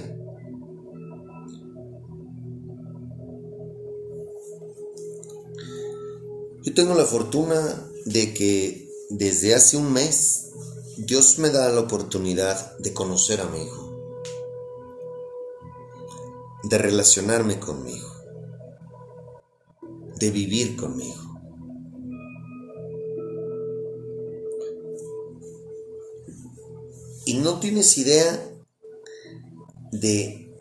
yo 6.63 6.73
tengo 6.73 6.93
la 6.93 7.05
fortuna 7.05 7.89
de 8.05 8.33
que 8.33 8.89
desde 9.11 9.55
hace 9.55 9.77
un 9.77 9.93
mes 9.93 10.51
Dios 10.97 11.39
me 11.39 11.51
da 11.51 11.69
la 11.69 11.79
oportunidad 11.79 12.77
de 12.79 12.93
conocer 12.93 13.39
a 13.39 13.45
mi 13.45 13.63
hijo, 13.63 14.13
de 16.63 16.77
relacionarme 16.77 17.61
con 17.61 17.81
mi 17.81 17.93
hijo. 17.93 18.18
De 20.19 20.31
vivir 20.31 20.75
conmigo. 20.75 21.29
Y 27.25 27.35
no 27.35 27.59
tienes 27.59 27.97
idea 27.97 28.43
de 29.91 30.51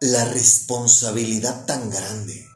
la 0.00 0.24
responsabilidad 0.26 1.66
tan 1.66 1.90
grande. 1.90 2.46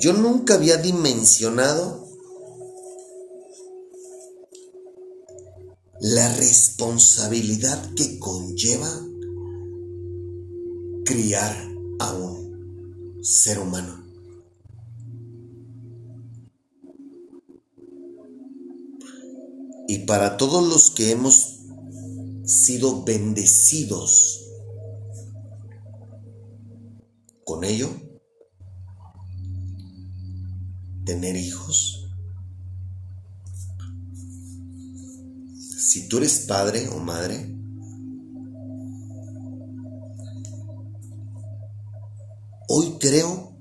Yo 0.00 0.12
nunca 0.12 0.54
había 0.54 0.76
dimensionado 0.76 2.06
la 6.00 6.34
responsabilidad 6.36 7.94
que 7.94 8.18
conlleva 8.18 8.90
criar 11.04 11.75
a 11.98 12.12
un 12.12 13.20
ser 13.22 13.58
humano. 13.58 14.04
Y 19.88 20.00
para 20.00 20.36
todos 20.36 20.66
los 20.68 20.90
que 20.90 21.12
hemos 21.12 21.60
sido 22.44 23.04
bendecidos 23.04 24.42
con 27.44 27.62
ello, 27.64 27.88
tener 31.04 31.36
hijos, 31.36 32.08
si 35.78 36.08
tú 36.08 36.18
eres 36.18 36.40
padre 36.48 36.88
o 36.88 36.98
madre, 36.98 37.55
creo 42.98 43.56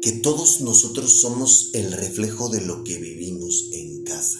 que 0.00 0.12
todos 0.12 0.60
nosotros 0.60 1.20
somos 1.20 1.70
el 1.72 1.92
reflejo 1.92 2.48
de 2.48 2.60
lo 2.60 2.84
que 2.84 2.98
vivimos 2.98 3.68
en 3.72 4.04
casa. 4.04 4.38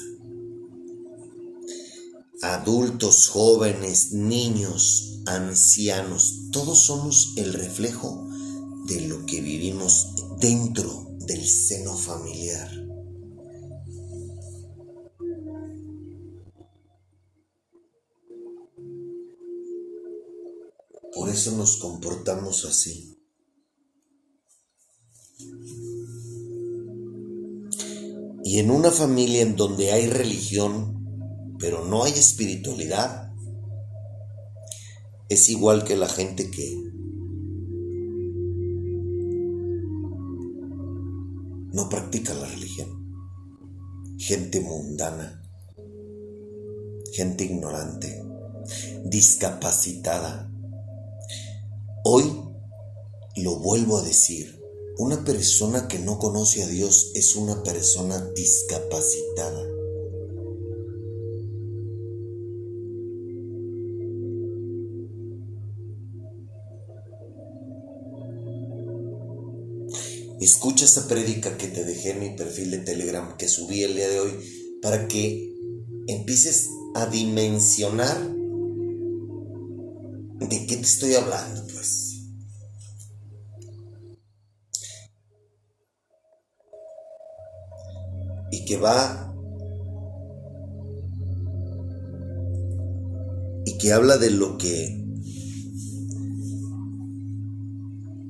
Adultos, 2.42 3.28
jóvenes, 3.28 4.12
niños, 4.12 5.20
ancianos, 5.26 6.50
todos 6.52 6.84
somos 6.84 7.32
el 7.36 7.54
reflejo 7.54 8.28
de 8.86 9.00
lo 9.08 9.24
que 9.24 9.40
vivimos 9.40 10.08
dentro 10.38 11.16
del 11.20 11.48
seno 11.48 11.96
familiar. 11.96 12.70
Por 21.14 21.30
eso 21.30 21.52
nos 21.52 21.78
comportamos 21.78 22.64
así. 22.66 23.13
Y 28.54 28.60
en 28.60 28.70
una 28.70 28.92
familia 28.92 29.42
en 29.42 29.56
donde 29.56 29.90
hay 29.90 30.06
religión, 30.06 31.56
pero 31.58 31.84
no 31.84 32.04
hay 32.04 32.12
espiritualidad, 32.12 33.32
es 35.28 35.48
igual 35.48 35.82
que 35.82 35.96
la 35.96 36.08
gente 36.08 36.52
que 36.52 36.72
no 41.72 41.88
practica 41.88 42.32
la 42.32 42.46
religión. 42.46 44.14
Gente 44.18 44.60
mundana, 44.60 45.42
gente 47.12 47.46
ignorante, 47.46 48.22
discapacitada, 49.04 50.48
Hoy 52.04 52.30
lo 53.34 53.58
vuelvo 53.58 53.98
a 53.98 54.02
decir, 54.02 54.63
una 54.96 55.24
persona 55.24 55.88
que 55.88 55.98
no 55.98 56.18
conoce 56.18 56.62
a 56.62 56.68
Dios 56.68 57.10
es 57.14 57.34
una 57.36 57.62
persona 57.62 58.30
discapacitada. 58.34 59.74
Escucha 70.40 70.84
esa 70.84 71.08
prédica 71.08 71.56
que 71.56 71.68
te 71.68 71.84
dejé 71.84 72.10
en 72.10 72.20
mi 72.20 72.36
perfil 72.36 72.70
de 72.70 72.78
Telegram 72.78 73.36
que 73.36 73.48
subí 73.48 73.82
el 73.82 73.94
día 73.96 74.08
de 74.08 74.20
hoy 74.20 74.32
para 74.82 75.08
que 75.08 75.54
empieces 76.06 76.68
a 76.94 77.06
dimensionar 77.06 78.30
de 80.38 80.66
qué 80.66 80.76
te 80.76 80.82
estoy 80.82 81.14
hablando. 81.14 81.63
Y 88.64 88.66
que 88.66 88.76
va 88.78 89.34
y 93.66 93.76
que 93.76 93.92
habla 93.92 94.16
de 94.16 94.30
lo 94.30 94.56
que 94.56 95.04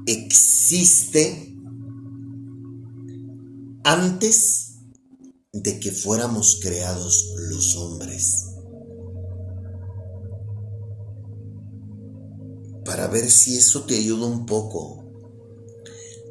existe 0.06 1.56
antes 3.84 4.80
de 5.52 5.78
que 5.78 5.92
fuéramos 5.92 6.58
creados 6.60 7.34
los 7.48 7.76
hombres. 7.76 8.46
Para 12.84 13.06
ver 13.06 13.30
si 13.30 13.56
eso 13.56 13.84
te 13.84 13.96
ayuda 13.96 14.26
un 14.26 14.46
poco 14.46 15.03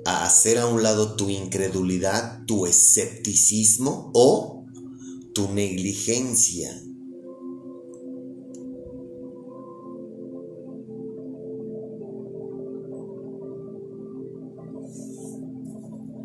a 0.06 0.26
hacer 0.26 0.58
a 0.58 0.68
un 0.68 0.84
lado 0.84 1.16
tu 1.16 1.30
incredulidad, 1.30 2.46
tu 2.46 2.66
escepticismo 2.66 4.12
o 4.14 4.66
tu 5.34 5.52
negligencia. 5.52 6.82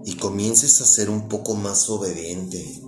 Y 0.04 0.16
comiences 0.16 0.80
a 0.80 0.86
ser 0.86 1.10
un 1.10 1.28
poco 1.28 1.54
más 1.54 1.88
obediente. 1.88 2.87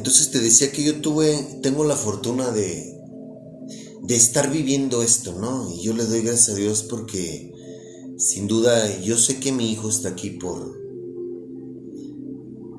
Entonces 0.00 0.30
te 0.30 0.40
decía 0.40 0.72
que 0.72 0.82
yo 0.82 1.02
tuve, 1.02 1.60
tengo 1.60 1.84
la 1.84 1.94
fortuna 1.94 2.50
de, 2.52 2.98
de 4.02 4.16
estar 4.16 4.50
viviendo 4.50 5.02
esto, 5.02 5.38
¿no? 5.38 5.70
Y 5.70 5.82
yo 5.82 5.92
le 5.92 6.06
doy 6.06 6.22
gracias 6.22 6.48
a 6.48 6.54
Dios 6.54 6.84
porque 6.84 7.52
sin 8.16 8.46
duda 8.46 8.98
yo 9.00 9.18
sé 9.18 9.40
que 9.40 9.52
mi 9.52 9.70
hijo 9.70 9.90
está 9.90 10.08
aquí 10.08 10.30
por 10.30 10.74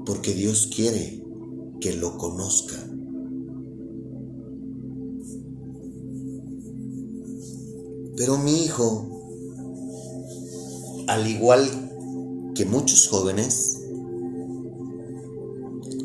porque 0.04 0.34
Dios 0.34 0.68
quiere 0.76 1.24
que 1.80 1.94
lo 1.94 2.18
conozca. 2.18 2.76
Pero 8.18 8.40
mi 8.40 8.64
hijo, 8.64 9.08
al 11.06 11.28
igual 11.28 12.52
que 12.56 12.66
muchos 12.66 13.08
jóvenes, 13.08 13.78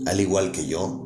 al 0.05 0.20
igual 0.20 0.52
que 0.52 0.66
yo, 0.66 1.05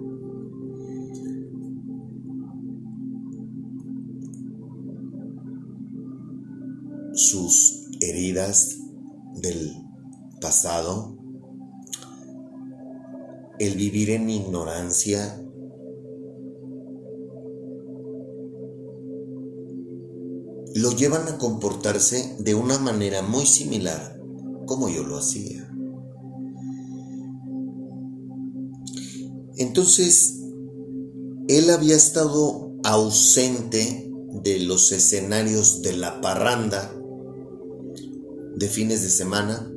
sus 7.21 7.87
heridas 8.01 8.79
del 9.35 9.77
pasado, 10.41 11.19
el 13.59 13.75
vivir 13.75 14.09
en 14.09 14.31
ignorancia, 14.31 15.39
lo 20.75 20.93
llevan 20.93 21.29
a 21.29 21.37
comportarse 21.37 22.37
de 22.39 22.55
una 22.55 22.79
manera 22.79 23.21
muy 23.21 23.45
similar 23.45 24.19
como 24.65 24.89
yo 24.89 25.03
lo 25.03 25.19
hacía. 25.19 25.71
Entonces, 29.57 30.41
él 31.49 31.69
había 31.69 31.97
estado 31.97 32.73
ausente 32.83 34.11
de 34.43 34.61
los 34.61 34.91
escenarios 34.93 35.83
de 35.83 35.93
la 35.93 36.23
parranda 36.23 36.97
de 38.61 38.69
fines 38.69 39.01
de 39.01 39.09
semana. 39.09 39.73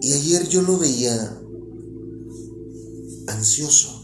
Y 0.00 0.12
ayer 0.14 0.48
yo 0.48 0.62
lo 0.62 0.78
veía 0.78 1.42
ansioso. 3.26 3.97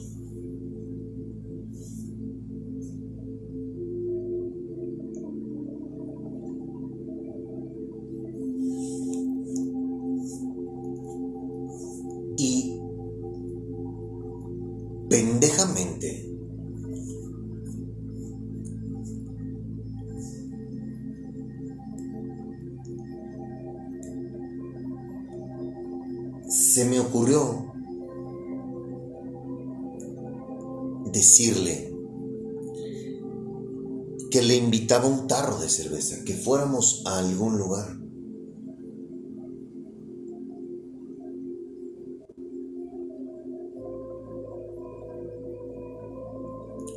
De 35.64 35.70
cerveza, 35.70 36.22
que 36.24 36.35
fuéramos 36.35 37.03
a 37.07 37.18
algún 37.18 37.57
lugar. 37.57 37.96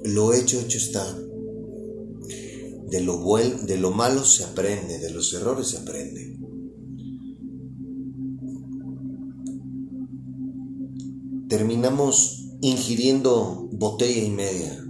Lo 0.03 0.33
hecho, 0.33 0.59
hecho 0.59 0.77
está. 0.77 1.17
De 2.89 3.01
lo, 3.01 3.17
de 3.35 3.77
lo 3.77 3.91
malo 3.91 4.23
se 4.23 4.43
aprende, 4.43 4.99
de 4.99 5.11
los 5.11 5.33
errores 5.33 5.67
se 5.69 5.77
aprende. 5.77 6.37
Terminamos 11.47 12.49
ingiriendo 12.61 13.69
botella 13.71 14.23
y 14.23 14.31
media 14.31 14.83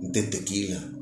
de 0.00 0.22
tequila. 0.22 0.95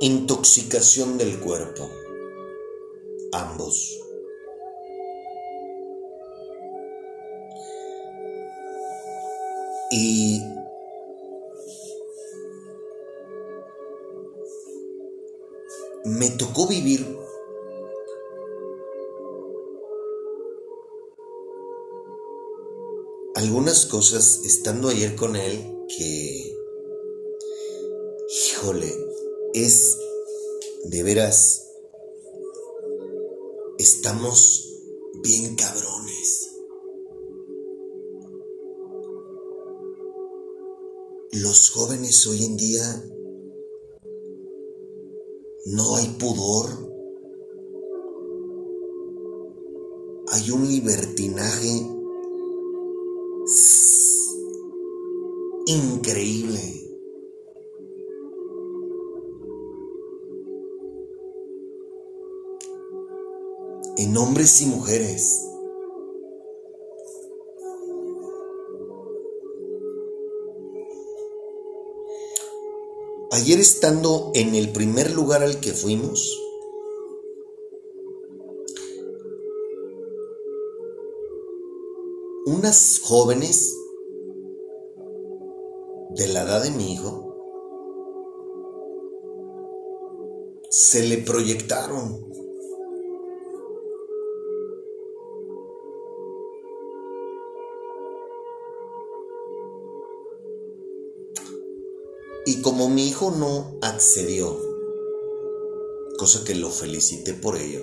Intoxicación 0.00 1.18
del 1.18 1.40
cuerpo. 1.40 1.90
Ambos. 3.32 3.98
Y 9.90 10.40
me 16.04 16.30
tocó 16.30 16.68
vivir 16.68 17.04
algunas 23.34 23.86
cosas 23.86 24.42
estando 24.44 24.88
ayer 24.88 25.16
con 25.16 25.34
él 25.34 25.86
que, 25.88 26.56
híjole, 28.28 29.07
es 29.64 29.98
de 30.84 31.02
veras, 31.02 31.66
estamos 33.78 34.68
bien 35.22 35.56
cabrones. 35.56 36.50
Los 41.32 41.70
jóvenes 41.70 42.26
hoy 42.26 42.44
en 42.44 42.56
día 42.56 43.04
no 45.66 45.96
hay 45.96 46.06
pudor, 46.18 46.68
hay 50.28 50.50
un 50.50 50.68
libertinaje 50.68 51.98
increíble. 55.66 56.87
En 63.98 64.16
hombres 64.16 64.62
y 64.62 64.66
mujeres. 64.66 65.44
Ayer 73.32 73.58
estando 73.58 74.30
en 74.34 74.54
el 74.54 74.70
primer 74.70 75.10
lugar 75.10 75.42
al 75.42 75.58
que 75.58 75.72
fuimos, 75.72 76.40
unas 82.46 83.00
jóvenes 83.02 83.76
de 86.10 86.28
la 86.28 86.42
edad 86.42 86.62
de 86.62 86.70
mi 86.70 86.94
hijo 86.94 87.34
se 90.70 91.02
le 91.02 91.18
proyectaron 91.18 92.47
mi 102.98 103.06
hijo 103.06 103.30
no 103.30 103.78
accedió, 103.80 104.58
cosa 106.18 106.42
que 106.42 106.56
lo 106.56 106.68
felicité 106.68 107.32
por 107.32 107.56
ello, 107.56 107.80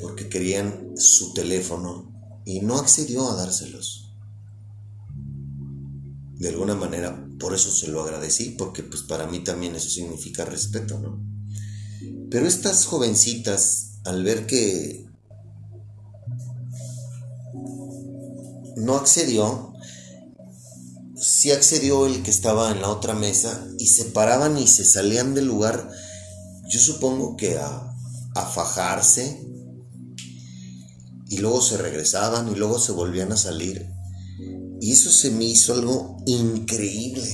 porque 0.00 0.28
querían 0.28 0.92
su 0.96 1.32
teléfono 1.32 2.14
y 2.44 2.60
no 2.60 2.76
accedió 2.76 3.28
a 3.28 3.34
dárselos. 3.34 4.14
De 6.36 6.48
alguna 6.48 6.76
manera, 6.76 7.28
por 7.40 7.54
eso 7.54 7.72
se 7.72 7.88
lo 7.88 8.02
agradecí, 8.02 8.50
porque 8.50 8.84
pues 8.84 9.02
para 9.02 9.26
mí 9.26 9.42
también 9.42 9.74
eso 9.74 9.90
significa 9.90 10.44
respeto, 10.44 11.00
¿no? 11.00 11.20
Pero 12.30 12.46
estas 12.46 12.86
jovencitas, 12.86 13.98
al 14.04 14.22
ver 14.22 14.46
que 14.46 15.08
no 18.76 18.94
accedió, 18.94 19.72
sí 21.16 21.50
accedió 21.50 22.06
el 22.06 22.22
que 22.22 22.30
estaba 22.30 22.70
en 22.70 22.80
la 22.80 22.90
otra 22.90 23.14
mesa 23.14 23.66
y 23.78 23.86
se 23.86 24.06
paraban 24.06 24.58
y 24.58 24.66
se 24.66 24.84
salían 24.84 25.34
del 25.34 25.46
lugar, 25.46 25.90
yo 26.68 26.80
supongo 26.80 27.36
que 27.36 27.58
a, 27.58 27.94
a 28.34 28.46
fajarse, 28.46 29.46
y 31.28 31.38
luego 31.38 31.60
se 31.60 31.76
regresaban 31.76 32.48
y 32.48 32.54
luego 32.54 32.78
se 32.78 32.92
volvían 32.92 33.32
a 33.32 33.36
salir. 33.36 33.90
Y 34.80 34.92
eso 34.92 35.10
se 35.10 35.30
me 35.30 35.44
hizo 35.44 35.72
algo 35.72 36.22
increíble. 36.26 37.28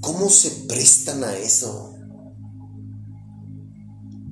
¿Cómo 0.00 0.30
se 0.30 0.50
prestan 0.68 1.24
a 1.24 1.36
eso? 1.36 1.91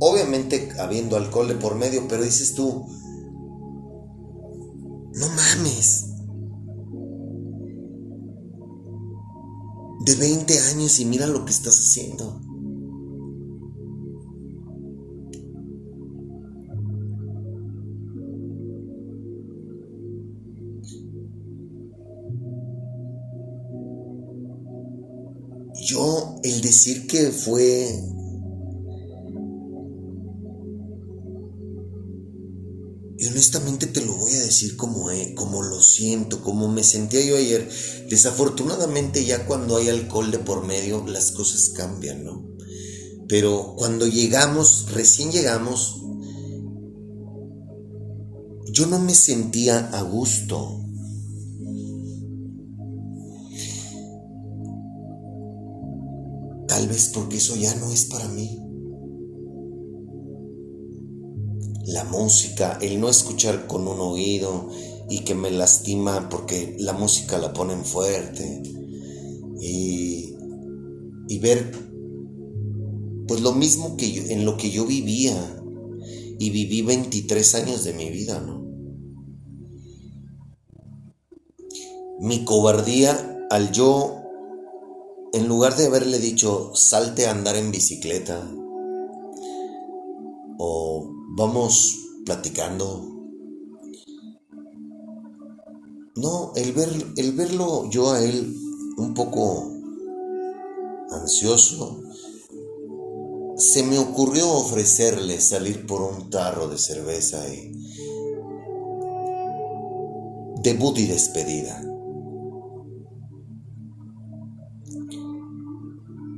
Obviamente 0.03 0.71
habiendo 0.79 1.17
alcohol 1.17 1.49
de 1.49 1.57
por 1.57 1.75
medio, 1.75 2.09
pero 2.09 2.25
dices 2.25 2.55
tú, 2.55 2.87
no 5.15 5.29
mames. 5.29 6.07
De 10.07 10.15
20 10.15 10.59
años 10.59 10.99
y 11.01 11.05
mira 11.05 11.27
lo 11.27 11.45
que 11.45 11.53
estás 11.53 11.79
haciendo. 11.79 12.41
Yo, 25.83 26.37
el 26.43 26.63
decir 26.63 27.07
que 27.07 27.31
fue 27.31 28.20
honestamente 33.41 33.87
te 33.87 34.05
lo 34.05 34.15
voy 34.19 34.35
a 34.35 34.41
decir 34.41 34.77
como, 34.77 35.11
eh, 35.11 35.35
como 35.35 35.63
lo 35.63 35.81
siento, 35.81 36.43
como 36.43 36.69
me 36.69 36.85
sentía 36.85 37.25
yo 37.25 37.39
ayer. 37.39 37.71
Desafortunadamente 38.11 39.25
ya 39.25 39.47
cuando 39.47 39.79
hay 39.79 39.89
alcohol 39.89 40.31
de 40.31 40.41
por 40.41 40.67
medio 40.67 41.07
las 41.07 41.33
cosas 41.33 41.71
cambian, 41.71 42.23
¿no? 42.23 42.47
Pero 43.29 43.77
cuando 43.79 44.07
llegamos, 44.07 44.93
recién 44.93 45.33
llegamos, 45.33 46.03
yo 48.67 48.85
no 48.85 48.99
me 48.99 49.15
sentía 49.15 49.89
a 49.89 50.03
gusto. 50.03 50.85
Tal 56.69 56.89
vez 56.89 57.11
porque 57.15 57.39
eso 57.39 57.57
ya 57.57 57.75
no 57.77 57.91
es 57.91 58.05
para 58.05 58.29
mí. 58.29 58.60
La 61.93 62.05
música, 62.05 62.79
el 62.81 63.01
no 63.01 63.09
escuchar 63.09 63.67
con 63.67 63.87
un 63.87 64.01
oído 64.01 64.69
y 65.09 65.21
que 65.21 65.35
me 65.35 65.51
lastima 65.51 66.29
porque 66.29 66.77
la 66.79 66.93
música 66.93 67.39
la 67.39 67.53
ponen 67.53 67.85
fuerte 67.85 68.63
y, 69.61 70.35
y 71.29 71.39
ver 71.39 71.73
pues 73.27 73.41
lo 73.41 73.53
mismo 73.53 73.97
que 73.97 74.13
yo, 74.13 74.23
en 74.29 74.45
lo 74.45 74.57
que 74.57 74.71
yo 74.71 74.87
vivía 74.87 75.37
y 76.39 76.51
viví 76.51 76.83
23 76.83 77.55
años 77.57 77.85
de 77.85 77.93
mi 77.93 78.11
vida, 78.11 78.41
¿no? 78.41 78.61
mi 82.21 82.45
cobardía 82.45 83.47
al 83.49 83.73
yo, 83.73 84.23
en 85.33 85.49
lugar 85.49 85.77
de 85.77 85.87
haberle 85.87 86.19
dicho, 86.19 86.71
salte 86.75 87.27
a 87.27 87.31
andar 87.31 87.57
en 87.57 87.71
bicicleta, 87.71 88.47
o 90.59 91.20
vamos 91.31 91.97
platicando. 92.25 93.07
No, 96.17 96.53
el, 96.57 96.73
ver, 96.73 96.89
el 97.17 97.33
verlo 97.33 97.89
yo 97.89 98.11
a 98.13 98.23
él 98.23 98.55
un 98.99 99.15
poco 99.15 99.71
ansioso, 101.11 102.03
se 103.57 103.83
me 103.83 103.99
ocurrió 103.99 104.51
ofrecerle 104.51 105.41
salir 105.41 105.87
por 105.87 106.03
un 106.03 106.31
tarro 106.31 106.69
de 106.69 106.79
cerveza 106.79 107.47
y 107.53 107.73
debut 110.63 110.99
y 110.99 111.07
despedida. 111.07 111.83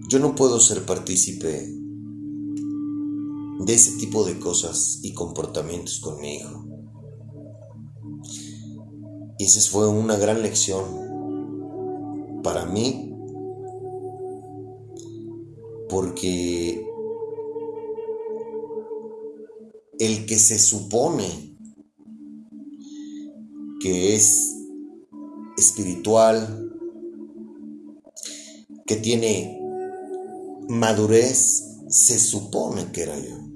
Yo 0.09 0.19
no 0.19 0.35
puedo 0.35 0.61
ser 0.61 0.85
partícipe 0.85 1.82
de 3.65 3.75
ese 3.75 3.97
tipo 3.97 4.25
de 4.25 4.39
cosas 4.39 5.01
y 5.03 5.15
comportamientos 5.15 6.01
con 6.01 6.21
mi 6.21 6.37
hijo. 6.37 6.67
Y 9.39 9.45
esa 9.45 9.61
fue 9.71 9.89
una 9.89 10.17
gran 10.17 10.43
lección 10.43 10.83
para 12.43 12.67
mí, 12.67 13.15
porque 15.89 16.85
el 19.99 20.27
que 20.27 20.39
se 20.39 20.59
supone 20.59 21.57
que 23.81 24.17
es 24.17 24.57
espiritual, 25.57 26.73
que 28.87 28.97
tiene 28.97 29.61
madurez, 30.69 31.69
se 31.89 32.19
supone 32.19 32.91
que 32.91 33.03
era 33.03 33.19
yo. 33.19 33.52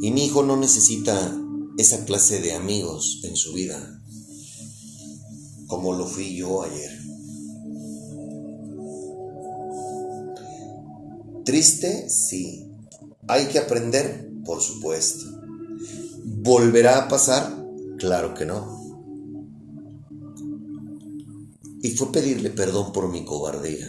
Y 0.00 0.10
mi 0.10 0.26
hijo 0.26 0.42
no 0.42 0.56
necesita 0.56 1.36
esa 1.78 2.04
clase 2.04 2.40
de 2.40 2.54
amigos 2.54 3.20
en 3.24 3.36
su 3.36 3.52
vida, 3.52 4.00
como 5.66 5.94
lo 5.94 6.06
fui 6.06 6.36
yo 6.36 6.62
ayer. 6.62 6.90
Triste, 11.44 12.08
sí. 12.08 12.70
Hay 13.28 13.46
que 13.46 13.58
aprender, 13.58 14.28
por 14.44 14.60
supuesto. 14.60 15.24
¿Volverá 16.24 17.04
a 17.04 17.08
pasar? 17.08 17.64
Claro 17.98 18.34
que 18.34 18.44
no. 18.44 18.76
Y 21.82 21.90
fue 21.90 22.10
pedirle 22.10 22.50
perdón 22.50 22.92
por 22.92 23.08
mi 23.08 23.24
cobardía. 23.24 23.86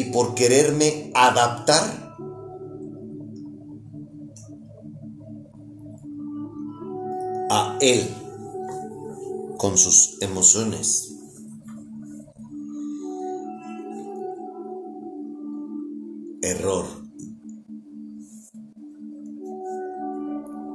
Y 0.00 0.04
por 0.04 0.34
quererme 0.34 1.12
adaptar 1.14 2.14
a 7.50 7.76
Él 7.82 8.08
con 9.58 9.76
sus 9.76 10.16
emociones. 10.22 11.14
Error. 16.40 16.86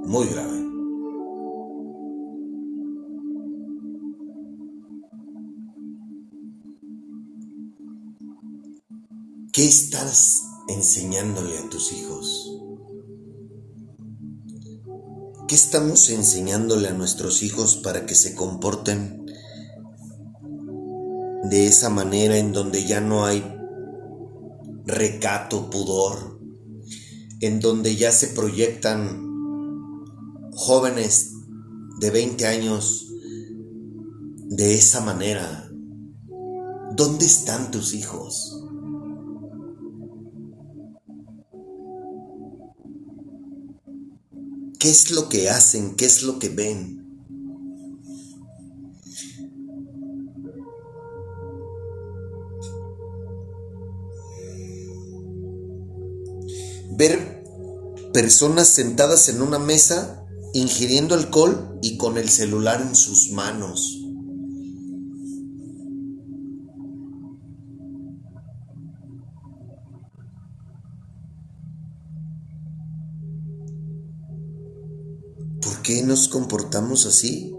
Muy 0.06 0.28
grave. 0.28 0.65
Estás 9.76 10.44
enseñándole 10.70 11.58
a 11.58 11.70
tus 11.70 11.92
hijos? 11.92 12.50
¿Qué 15.50 15.56
estamos 15.56 16.10
enseñándole 16.10 16.88
a 16.88 16.94
nuestros 16.94 17.44
hijos 17.44 17.76
para 17.76 18.06
que 18.06 18.16
se 18.16 18.36
comporten 18.36 19.26
de 21.50 21.68
esa 21.68 21.90
manera 21.90 22.38
en 22.38 22.54
donde 22.54 22.86
ya 22.86 23.02
no 23.02 23.26
hay 23.26 23.44
recato, 24.86 25.70
pudor, 25.70 26.40
en 27.42 27.60
donde 27.60 27.98
ya 27.98 28.14
se 28.14 28.28
proyectan 28.28 29.26
jóvenes 30.54 31.34
de 32.00 32.12
20 32.12 32.48
años 32.48 33.08
de 34.48 34.76
esa 34.76 35.02
manera? 35.02 35.70
¿Dónde 36.96 37.26
están 37.26 37.72
tus 37.72 37.94
hijos? 37.94 38.65
¿Qué 44.86 44.92
es 44.92 45.10
lo 45.10 45.30
que 45.30 45.50
hacen? 45.50 45.96
¿Qué 45.96 46.06
es 46.06 46.22
lo 46.22 46.38
que 46.38 46.50
ven? 46.50 47.04
Ver 56.96 57.44
personas 58.14 58.68
sentadas 58.68 59.28
en 59.28 59.42
una 59.42 59.58
mesa 59.58 60.24
ingiriendo 60.54 61.16
alcohol 61.16 61.80
y 61.82 61.98
con 61.98 62.20
el 62.20 62.30
celular 62.30 62.80
en 62.80 62.96
sus 62.96 63.32
manos. 63.32 64.05
Qué 75.86 76.02
nos 76.02 76.28
comportamos 76.30 77.06
así? 77.06 77.56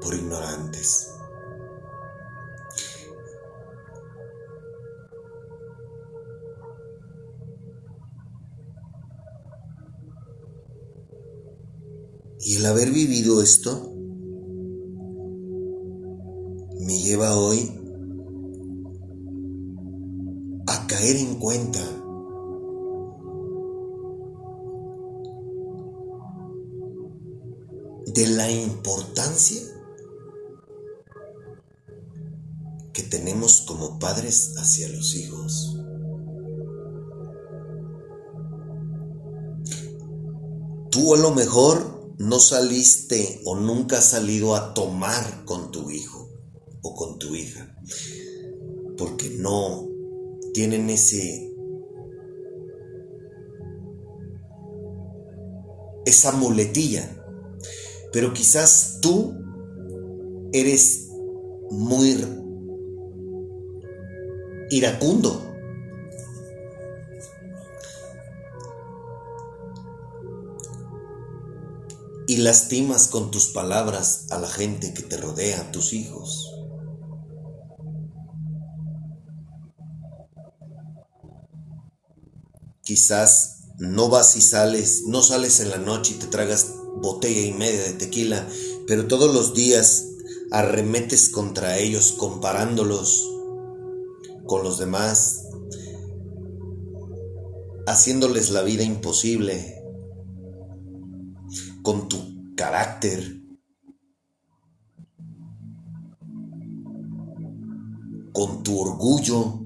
Por 0.00 0.14
ignorantes. 0.14 1.10
Y 12.40 12.56
el 12.56 12.66
haber 12.66 12.90
vivido 12.90 13.42
esto 13.42 13.92
me 16.80 16.98
lleva 16.98 17.36
hoy 17.36 17.78
a 20.66 20.86
caer 20.86 21.16
en 21.16 21.38
cuenta 21.38 22.03
de 28.14 28.28
la 28.28 28.48
importancia 28.48 29.60
que 32.92 33.02
tenemos 33.02 33.62
como 33.62 33.98
padres 33.98 34.54
hacia 34.56 34.88
los 34.88 35.16
hijos. 35.16 35.76
Tú 40.92 41.12
a 41.12 41.18
lo 41.18 41.32
mejor 41.32 42.14
no 42.18 42.38
saliste 42.38 43.42
o 43.46 43.56
nunca 43.56 43.98
has 43.98 44.10
salido 44.10 44.54
a 44.54 44.74
tomar 44.74 45.44
con 45.44 45.72
tu 45.72 45.90
hijo 45.90 46.30
o 46.82 46.94
con 46.94 47.18
tu 47.18 47.34
hija, 47.34 47.76
porque 48.96 49.28
no 49.30 49.88
tienen 50.52 50.88
ese 50.88 51.50
esa 56.06 56.30
muletilla 56.30 57.23
pero 58.14 58.32
quizás 58.32 58.98
tú 59.02 59.34
eres 60.52 61.08
muy 61.68 62.24
iracundo. 64.70 65.42
Y 72.28 72.36
lastimas 72.36 73.08
con 73.08 73.32
tus 73.32 73.48
palabras 73.48 74.28
a 74.30 74.38
la 74.38 74.46
gente 74.48 74.94
que 74.94 75.02
te 75.02 75.16
rodea, 75.16 75.62
a 75.62 75.72
tus 75.72 75.92
hijos. 75.92 76.54
Quizás 82.84 83.64
no 83.78 84.08
vas 84.08 84.36
y 84.36 84.40
sales, 84.40 85.02
no 85.08 85.20
sales 85.20 85.58
en 85.58 85.70
la 85.70 85.78
noche 85.78 86.14
y 86.14 86.18
te 86.20 86.28
tragas 86.28 86.83
botella 87.00 87.40
y 87.46 87.52
media 87.52 87.82
de 87.82 87.92
tequila, 87.94 88.48
pero 88.86 89.06
todos 89.06 89.34
los 89.34 89.54
días 89.54 90.08
arremetes 90.50 91.30
contra 91.30 91.78
ellos 91.78 92.12
comparándolos 92.12 93.30
con 94.46 94.62
los 94.62 94.78
demás, 94.78 95.48
haciéndoles 97.86 98.50
la 98.50 98.62
vida 98.62 98.84
imposible, 98.84 99.82
con 101.82 102.08
tu 102.08 102.54
carácter, 102.54 103.42
con 108.32 108.62
tu 108.62 108.78
orgullo. 108.78 109.60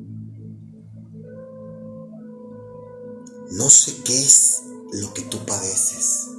No 3.53 3.71
sé 3.71 4.03
qué 4.05 4.19
es 4.19 4.63
lo 4.93 5.13
que 5.15 5.23
tú 5.23 5.39
padeces. 5.47 6.38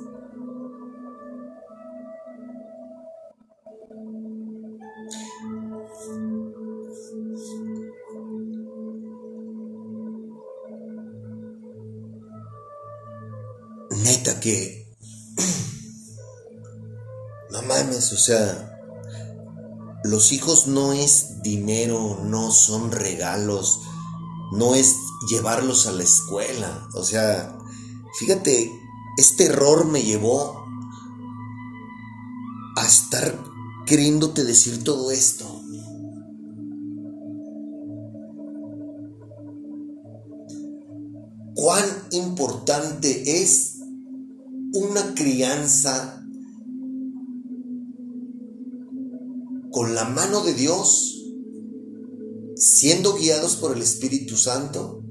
Que... 14.49 14.95
No 17.51 17.63
mames, 17.63 18.13
o 18.13 18.17
sea, 18.17 18.79
los 20.03 20.31
hijos 20.31 20.67
no 20.67 20.93
es 20.93 21.41
dinero, 21.41 22.19
no 22.23 22.51
son 22.51 22.91
regalos, 22.91 23.81
no 24.51 24.75
es 24.75 24.95
llevarlos 25.31 25.87
a 25.87 25.91
la 25.91 26.03
escuela. 26.03 26.87
O 26.93 27.03
sea, 27.03 27.57
fíjate, 28.19 28.71
este 29.17 29.45
error 29.45 29.85
me 29.85 30.03
llevó 30.03 30.63
a 32.77 32.85
estar 32.85 33.43
queriéndote 33.87 34.43
decir 34.43 34.83
todo 34.83 35.09
esto. 35.09 35.59
Cuán 41.55 41.83
importante 42.11 43.41
es 43.41 43.68
una 44.73 45.15
crianza 45.15 46.23
con 49.71 49.95
la 49.95 50.05
mano 50.05 50.43
de 50.43 50.53
Dios, 50.53 51.23
siendo 52.55 53.15
guiados 53.15 53.55
por 53.55 53.75
el 53.75 53.81
Espíritu 53.81 54.35
Santo 54.35 55.03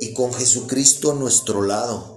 y 0.00 0.14
con 0.14 0.32
Jesucristo 0.32 1.12
a 1.12 1.14
nuestro 1.14 1.62
lado. 1.62 2.14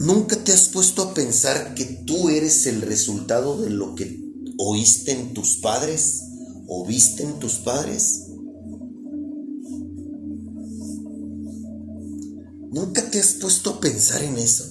¿Nunca 0.00 0.36
te 0.42 0.52
has 0.52 0.68
puesto 0.68 1.02
a 1.02 1.14
pensar 1.14 1.74
que 1.74 1.84
tú 1.84 2.28
eres 2.28 2.66
el 2.66 2.82
resultado 2.82 3.56
de 3.62 3.70
lo 3.70 3.94
que 3.94 4.21
oíste 4.58 5.12
en 5.12 5.34
tus 5.34 5.56
padres 5.58 6.22
o 6.66 6.84
viste 6.86 7.22
en 7.22 7.38
tus 7.38 7.56
padres? 7.58 8.28
¿Nunca 12.70 13.10
te 13.10 13.20
has 13.20 13.34
puesto 13.34 13.70
a 13.70 13.80
pensar 13.80 14.22
en 14.22 14.38
eso? 14.38 14.64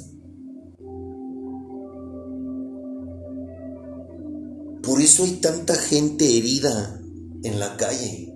Por 4.81 4.99
eso 4.99 5.23
hay 5.23 5.33
tanta 5.33 5.75
gente 5.75 6.37
herida 6.37 6.99
en 7.43 7.59
la 7.59 7.77
calle. 7.77 8.35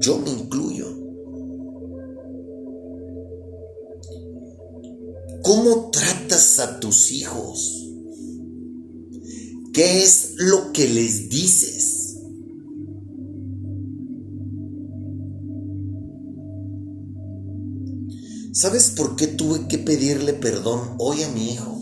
Yo 0.00 0.18
me 0.18 0.30
incluyo. 0.30 0.86
¿Cómo 5.42 5.90
tratas 5.90 6.58
a 6.58 6.80
tus 6.80 7.12
hijos? 7.12 7.83
¿Qué 9.74 10.04
es 10.04 10.34
lo 10.36 10.72
que 10.72 10.88
les 10.88 11.28
dices? 11.28 12.16
¿Sabes 18.52 18.90
por 18.90 19.16
qué 19.16 19.26
tuve 19.26 19.66
que 19.66 19.78
pedirle 19.78 20.32
perdón 20.32 20.94
hoy 21.00 21.24
a 21.24 21.28
mi 21.30 21.50
hijo? 21.50 21.76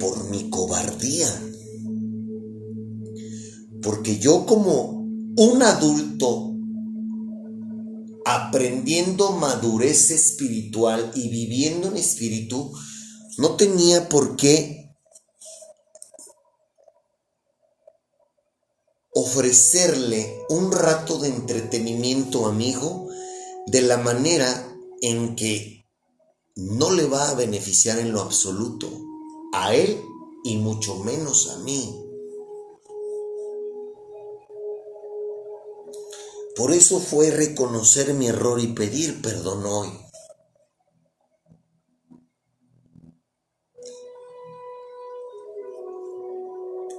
Por 0.00 0.28
mi 0.30 0.50
cobardía. 0.50 1.28
Porque 3.80 4.18
yo 4.18 4.46
como 4.46 5.06
un 5.36 5.62
adulto 5.62 6.56
aprendiendo 8.26 9.30
madurez 9.30 10.10
espiritual 10.10 11.12
y 11.14 11.28
viviendo 11.28 11.86
en 11.86 11.98
espíritu, 11.98 12.72
no 13.36 13.54
tenía 13.54 14.08
por 14.08 14.34
qué 14.34 14.77
ofrecerle 19.20 20.44
un 20.48 20.70
rato 20.70 21.18
de 21.18 21.26
entretenimiento 21.26 22.46
a 22.46 22.52
mi 22.52 22.68
hijo 22.68 23.08
de 23.66 23.82
la 23.82 23.96
manera 23.96 24.72
en 25.02 25.34
que 25.34 25.84
no 26.54 26.92
le 26.92 27.04
va 27.06 27.28
a 27.28 27.34
beneficiar 27.34 27.98
en 27.98 28.12
lo 28.12 28.20
absoluto 28.20 28.88
a 29.52 29.74
él 29.74 30.00
y 30.44 30.56
mucho 30.58 30.94
menos 31.02 31.50
a 31.50 31.58
mí. 31.58 32.00
Por 36.54 36.70
eso 36.70 37.00
fue 37.00 37.32
reconocer 37.32 38.14
mi 38.14 38.28
error 38.28 38.60
y 38.60 38.68
pedir 38.68 39.20
perdón 39.20 39.66
hoy. 39.66 39.88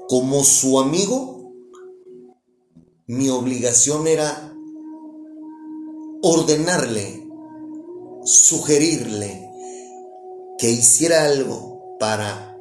Como 0.10 0.44
su 0.44 0.80
amigo, 0.80 1.39
mi 3.10 3.28
obligación 3.28 4.05
era 4.05 4.53
ordenarle, 6.22 7.28
sugerirle 8.24 9.49
que 10.60 10.70
hiciera 10.70 11.26
algo 11.26 11.97
para 11.99 12.55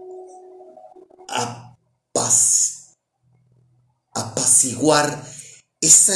apaciguar 4.15 5.23
esa 5.83 6.15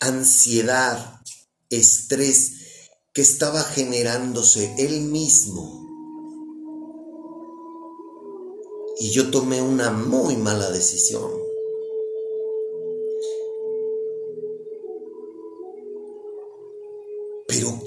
ansiedad, 0.00 1.20
estrés 1.68 2.52
que 3.12 3.20
estaba 3.20 3.62
generándose 3.64 4.74
él 4.78 5.02
mismo. 5.02 5.86
Y 8.98 9.10
yo 9.10 9.30
tomé 9.30 9.60
una 9.60 9.90
muy 9.90 10.36
mala 10.36 10.70
decisión. 10.70 11.49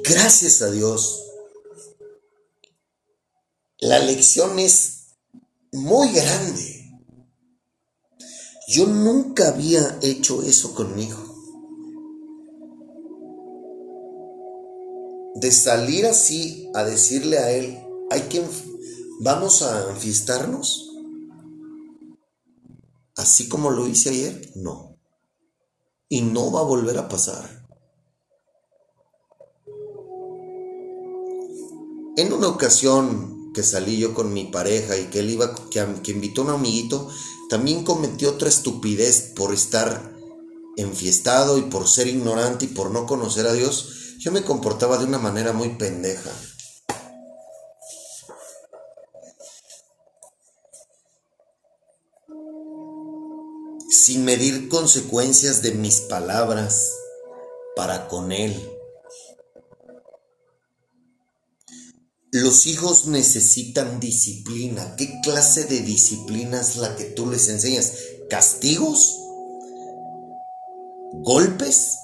Gracias 0.04 0.62
a 0.62 0.70
Dios, 0.70 1.24
la 3.80 4.00
lección 4.00 4.60
es 4.60 5.16
muy 5.72 6.12
grande. 6.12 6.92
Yo 8.68 8.86
nunca 8.88 9.50
había 9.50 10.00
hecho 10.02 10.42
eso 10.44 10.74
conmigo. 10.74 11.18
De 15.36 15.52
salir 15.52 16.06
así 16.06 16.70
a 16.74 16.84
decirle 16.84 17.40
a 17.40 17.52
él, 17.52 17.80
hay 18.10 18.22
que 18.24 18.44
vamos 19.22 19.62
a 19.62 19.90
enfiestarnos. 19.90 20.92
Así 23.16 23.48
como 23.48 23.72
lo 23.72 23.88
hice 23.88 24.10
ayer, 24.10 24.52
no. 24.56 24.98
Y 26.08 26.22
no 26.22 26.52
va 26.52 26.62
a 26.62 26.64
volver 26.64 26.98
a 26.98 27.10
pasar. 27.10 27.63
En 32.16 32.32
una 32.32 32.48
ocasión 32.48 33.52
que 33.54 33.64
salí 33.64 33.98
yo 33.98 34.14
con 34.14 34.34
mi 34.34 34.46
pareja 34.46 34.98
y 34.98 35.06
que 35.06 35.20
él 35.20 35.32
iba, 35.32 35.56
que, 35.72 36.12
invitó 36.12 36.42
a 36.42 36.46
un 36.46 36.50
amiguito, 36.52 37.10
también 37.50 37.84
cometió 37.84 38.30
otra 38.30 38.50
estupidez 38.50 39.34
por 39.36 39.52
estar 39.52 40.14
enfiestado 40.78 41.58
y 41.58 41.64
por 41.64 41.88
ser 41.88 42.08
ignorante 42.08 42.66
y 42.66 42.68
por 42.68 42.92
no 42.92 43.08
conocer 43.08 43.48
a 43.48 43.54
Dios. 43.54 44.18
Yo 44.20 44.32
me 44.32 44.44
comportaba 44.44 45.00
de 45.00 45.06
una 45.06 45.18
manera 45.18 45.54
muy 45.54 45.70
pendeja. 45.70 46.30
Sin 53.90 54.24
medir 54.24 54.70
consecuencias 54.70 55.64
de 55.64 55.72
mis 55.72 56.02
palabras 56.02 56.92
para 57.76 58.08
con 58.08 58.32
él. 58.32 58.70
Los 62.34 62.66
hijos 62.66 63.06
necesitan 63.06 64.00
disciplina. 64.00 64.96
¿Qué 64.96 65.20
clase 65.22 65.66
de 65.66 65.82
disciplina 65.82 66.62
es 66.62 66.78
la 66.78 66.96
que 66.96 67.04
tú 67.04 67.30
les 67.30 67.48
enseñas? 67.48 67.94
¿Castigos? 68.28 69.20
¿Golpes? 71.22 71.96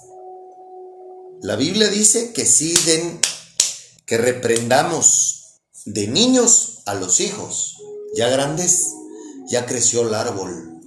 La 1.42 1.56
Biblia 1.56 1.88
dice 1.88 2.32
que 2.32 2.46
sí 2.46 2.76
den, 2.86 3.20
que 4.06 4.20
reprendamos 4.20 5.62
de 5.86 6.06
niños 6.06 6.84
a 6.86 6.94
los 6.94 7.22
hijos 7.22 7.78
Ya 8.16 8.30
grandes, 8.30 8.94
ya 9.50 9.66
creció 9.66 10.08
el 10.08 10.14
árbol. 10.14 10.80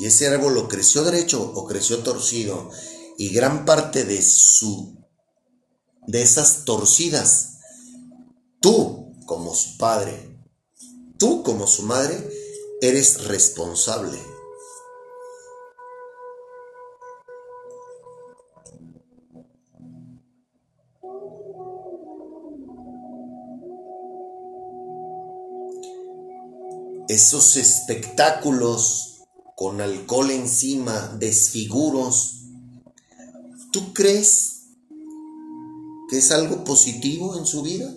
Y 0.00 0.06
ese 0.06 0.26
árbol 0.26 0.58
o 0.58 0.66
creció 0.66 1.04
derecho 1.04 1.52
o 1.54 1.66
creció 1.68 1.98
torcido. 2.02 2.68
Y 3.16 3.28
gran 3.28 3.64
parte 3.64 4.02
de 4.02 4.20
su 4.22 4.95
de 6.06 6.22
esas 6.22 6.64
torcidas, 6.64 7.58
tú 8.60 9.12
como 9.26 9.54
su 9.54 9.76
padre, 9.76 10.38
tú 11.18 11.42
como 11.42 11.66
su 11.66 11.82
madre, 11.82 12.30
eres 12.80 13.24
responsable. 13.24 14.18
esos 27.08 27.56
espectáculos 27.56 29.22
con 29.54 29.80
alcohol 29.80 30.30
encima, 30.30 31.16
desfiguros, 31.18 32.42
¿tú 33.72 33.94
crees 33.94 34.55
es 36.18 36.30
algo 36.30 36.64
positivo 36.64 37.36
en 37.36 37.46
su 37.46 37.62
vida? 37.62 37.94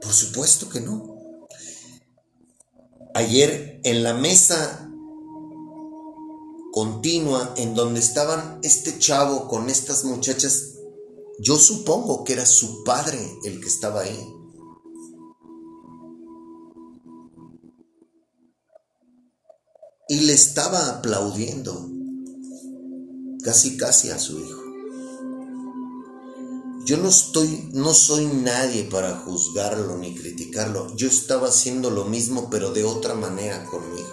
Por 0.00 0.12
supuesto 0.12 0.68
que 0.68 0.80
no. 0.80 1.16
Ayer 3.14 3.80
en 3.84 4.02
la 4.02 4.14
mesa 4.14 4.90
continua 6.72 7.54
en 7.56 7.74
donde 7.74 8.00
estaban 8.00 8.58
este 8.62 8.98
chavo 8.98 9.48
con 9.48 9.68
estas 9.68 10.04
muchachas, 10.04 10.74
yo 11.38 11.56
supongo 11.56 12.24
que 12.24 12.32
era 12.32 12.46
su 12.46 12.84
padre 12.84 13.18
el 13.44 13.60
que 13.60 13.68
estaba 13.68 14.00
ahí. 14.00 14.42
y 20.12 20.20
le 20.20 20.34
estaba 20.34 20.90
aplaudiendo 20.90 21.88
casi 23.42 23.78
casi 23.78 24.10
a 24.10 24.18
su 24.18 24.40
hijo. 24.40 24.61
Yo 26.84 26.96
no 26.96 27.08
estoy, 27.08 27.68
no 27.72 27.94
soy 27.94 28.26
nadie 28.26 28.84
para 28.84 29.16
juzgarlo 29.18 29.98
ni 29.98 30.14
criticarlo. 30.14 30.94
Yo 30.96 31.08
estaba 31.08 31.48
haciendo 31.48 31.90
lo 31.90 32.04
mismo, 32.04 32.48
pero 32.50 32.72
de 32.72 32.84
otra 32.84 33.14
manera 33.14 33.64
conmigo. 33.66 34.08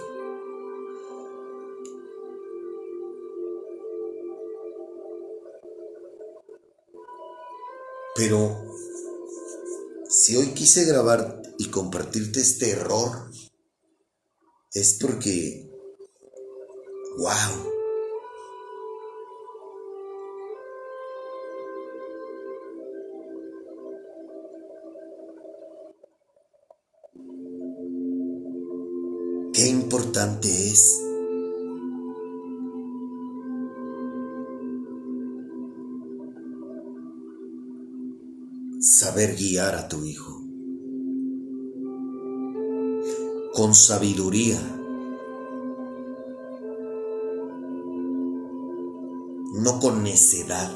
Pero 8.15 8.65
si 10.09 10.36
hoy 10.36 10.53
quise 10.53 10.86
grabar 10.86 11.41
y 11.57 11.70
compartirte 11.70 12.41
este 12.41 12.72
error, 12.72 13.32
es 14.74 14.97
porque 14.99 15.70
¡Wow! 17.20 17.78
Es 30.20 31.01
saber 38.82 39.38
guiar 39.38 39.76
a 39.76 39.88
tu 39.88 40.03
hijo 40.03 40.43
con 43.53 43.74
sabiduría 43.74 44.59
no 49.53 49.80
con 49.80 50.03
necedad. 50.03 50.72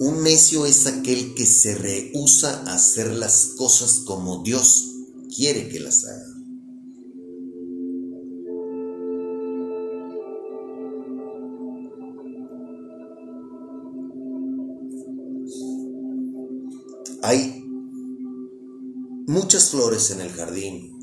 Un 0.00 0.22
necio 0.22 0.64
es 0.66 0.86
aquel 0.86 1.34
que 1.34 1.44
se 1.44 1.74
rehúsa 1.74 2.62
a 2.66 2.74
hacer 2.74 3.12
las 3.12 3.54
cosas 3.56 4.02
como 4.06 4.42
Dios 4.42 4.86
quiere 5.34 5.68
que 5.68 5.80
las 5.80 6.04
haga. 6.04 6.29
Hay 17.22 17.64
muchas 19.26 19.70
flores 19.70 20.10
en 20.10 20.20
el 20.20 20.32
jardín, 20.32 21.00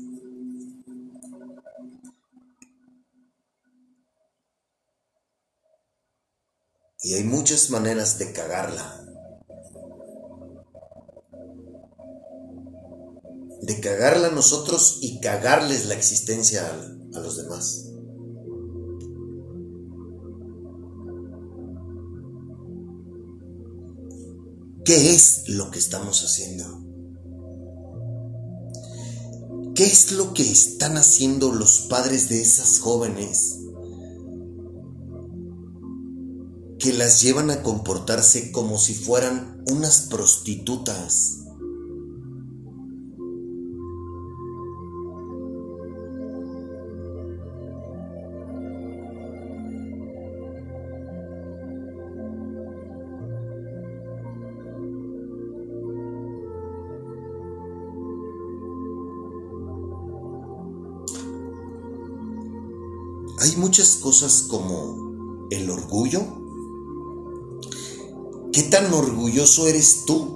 Y 7.08 7.14
hay 7.14 7.24
muchas 7.24 7.70
maneras 7.70 8.18
de 8.18 8.32
cagarla. 8.32 9.04
De 13.62 13.80
cagarla 13.80 14.28
a 14.28 14.32
nosotros 14.32 14.98
y 15.00 15.20
cagarles 15.20 15.86
la 15.86 15.94
existencia 15.94 16.68
a, 16.68 17.18
los 17.20 17.36
demás. 17.36 17.86
¿Qué 25.00 25.14
es 25.14 25.44
lo 25.46 25.70
que 25.70 25.78
estamos 25.78 26.24
haciendo? 26.24 26.64
¿Qué 29.76 29.84
es 29.84 30.10
lo 30.10 30.34
que 30.34 30.42
están 30.42 30.96
haciendo 30.96 31.52
los 31.52 31.82
padres 31.82 32.28
de 32.28 32.42
esas 32.42 32.80
jóvenes 32.80 33.58
que 36.80 36.92
las 36.94 37.22
llevan 37.22 37.52
a 37.52 37.62
comportarse 37.62 38.50
como 38.50 38.76
si 38.76 38.92
fueran 38.92 39.62
unas 39.70 40.00
prostitutas. 40.02 41.44
Cosas 64.18 64.46
como 64.48 65.46
el 65.48 65.70
orgullo 65.70 66.20
¿Qué 68.52 68.64
tan 68.64 68.92
orgulloso 68.92 69.68
eres 69.68 70.04
tú? 70.06 70.34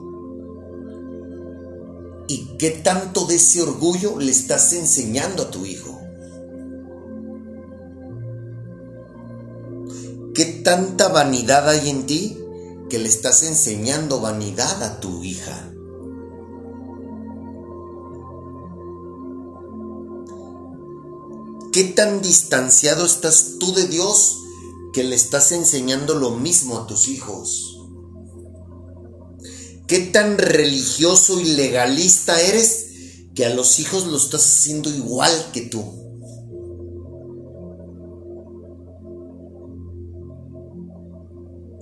¿Y 2.28 2.56
qué 2.58 2.70
tanto 2.70 3.24
de 3.24 3.34
ese 3.34 3.60
orgullo 3.60 4.20
le 4.20 4.30
estás 4.30 4.72
enseñando 4.74 5.42
a 5.42 5.50
tu 5.50 5.66
hijo? 5.66 5.98
¿Qué 10.32 10.44
tanta 10.62 11.08
vanidad 11.08 11.68
hay 11.68 11.90
en 11.90 12.06
ti 12.06 12.38
que 12.88 13.00
le 13.00 13.08
estás 13.08 13.42
enseñando 13.42 14.20
vanidad 14.20 14.80
a 14.84 15.00
tu 15.00 15.24
hija? 15.24 15.71
¿Qué 21.72 21.84
tan 21.84 22.20
distanciado 22.20 23.06
estás 23.06 23.54
tú 23.58 23.72
de 23.72 23.88
Dios 23.88 24.36
que 24.92 25.04
le 25.04 25.16
estás 25.16 25.52
enseñando 25.52 26.14
lo 26.14 26.32
mismo 26.32 26.76
a 26.76 26.86
tus 26.86 27.08
hijos? 27.08 27.78
¿Qué 29.86 30.00
tan 30.00 30.36
religioso 30.36 31.40
y 31.40 31.44
legalista 31.44 32.38
eres 32.42 32.88
que 33.34 33.46
a 33.46 33.54
los 33.54 33.78
hijos 33.78 34.06
lo 34.06 34.18
estás 34.18 34.44
haciendo 34.44 34.90
igual 34.90 35.32
que 35.54 35.62
tú? 35.62 35.82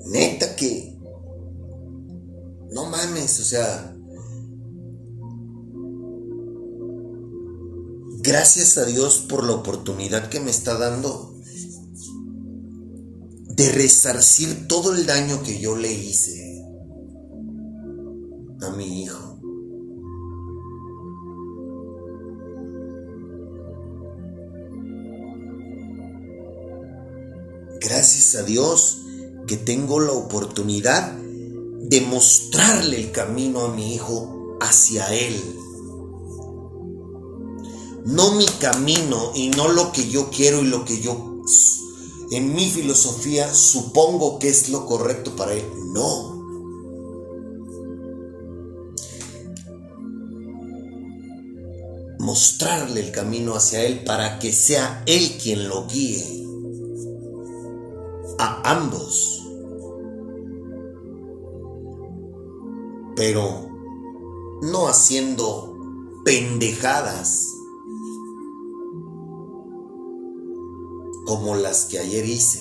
Neta 0.06 0.54
que... 0.54 0.96
No 2.70 2.86
mames, 2.86 3.40
o 3.40 3.44
sea... 3.44 3.96
Gracias 8.30 8.78
a 8.78 8.84
Dios 8.84 9.26
por 9.28 9.44
la 9.44 9.54
oportunidad 9.54 10.28
que 10.28 10.38
me 10.38 10.52
está 10.52 10.78
dando 10.78 11.34
de 13.48 13.72
resarcir 13.72 14.68
todo 14.68 14.94
el 14.94 15.04
daño 15.04 15.42
que 15.42 15.58
yo 15.58 15.74
le 15.74 15.92
hice 15.92 16.64
a 18.60 18.70
mi 18.70 19.02
hijo. 19.02 19.40
Gracias 27.80 28.36
a 28.36 28.44
Dios 28.44 29.06
que 29.48 29.56
tengo 29.56 29.98
la 29.98 30.12
oportunidad 30.12 31.14
de 31.14 32.00
mostrarle 32.02 33.00
el 33.00 33.10
camino 33.10 33.62
a 33.62 33.74
mi 33.74 33.92
hijo 33.92 34.56
hacia 34.60 35.12
Él. 35.12 35.34
No 38.04 38.32
mi 38.32 38.46
camino 38.46 39.32
y 39.34 39.48
no 39.50 39.68
lo 39.68 39.92
que 39.92 40.08
yo 40.08 40.30
quiero 40.30 40.60
y 40.60 40.66
lo 40.66 40.84
que 40.84 41.00
yo 41.00 41.42
en 42.30 42.54
mi 42.54 42.70
filosofía 42.70 43.52
supongo 43.52 44.38
que 44.38 44.48
es 44.48 44.68
lo 44.68 44.86
correcto 44.86 45.34
para 45.36 45.52
Él. 45.52 45.64
No. 45.92 46.38
Mostrarle 52.20 53.00
el 53.00 53.10
camino 53.10 53.54
hacia 53.54 53.82
Él 53.82 54.04
para 54.04 54.38
que 54.38 54.52
sea 54.52 55.02
Él 55.06 55.38
quien 55.42 55.68
lo 55.68 55.86
guíe 55.86 56.46
a 58.38 58.70
ambos. 58.70 59.40
pero 63.20 63.68
no 64.62 64.88
haciendo 64.88 65.76
pendejadas 66.24 67.49
como 71.30 71.54
las 71.54 71.84
que 71.84 72.00
ayer 72.00 72.26
hice. 72.26 72.58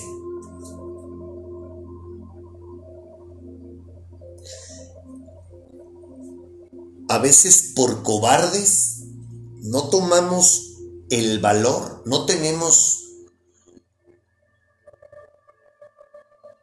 A 7.08 7.18
veces 7.18 7.72
por 7.74 8.04
cobardes 8.04 9.06
no 9.62 9.88
tomamos 9.90 10.76
el 11.10 11.40
valor, 11.40 12.04
no 12.06 12.26
tenemos 12.26 13.08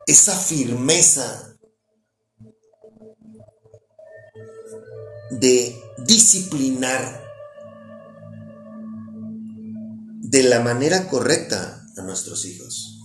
esa 0.05 0.33
firmeza 0.37 1.57
de 5.31 5.77
disciplinar 6.05 7.21
de 10.21 10.43
la 10.43 10.61
manera 10.61 11.09
correcta 11.09 11.83
a 11.97 12.03
nuestros 12.03 12.45
hijos. 12.45 13.01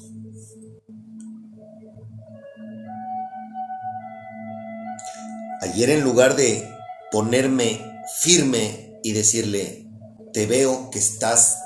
Ayer 5.61 5.91
en 5.91 6.03
lugar 6.03 6.37
de 6.37 6.69
ponerme 7.11 7.81
firme 8.19 8.99
y 9.03 9.13
decirle, 9.13 9.89
te 10.33 10.47
veo 10.47 10.91
que 10.91 10.99
estás 10.99 11.59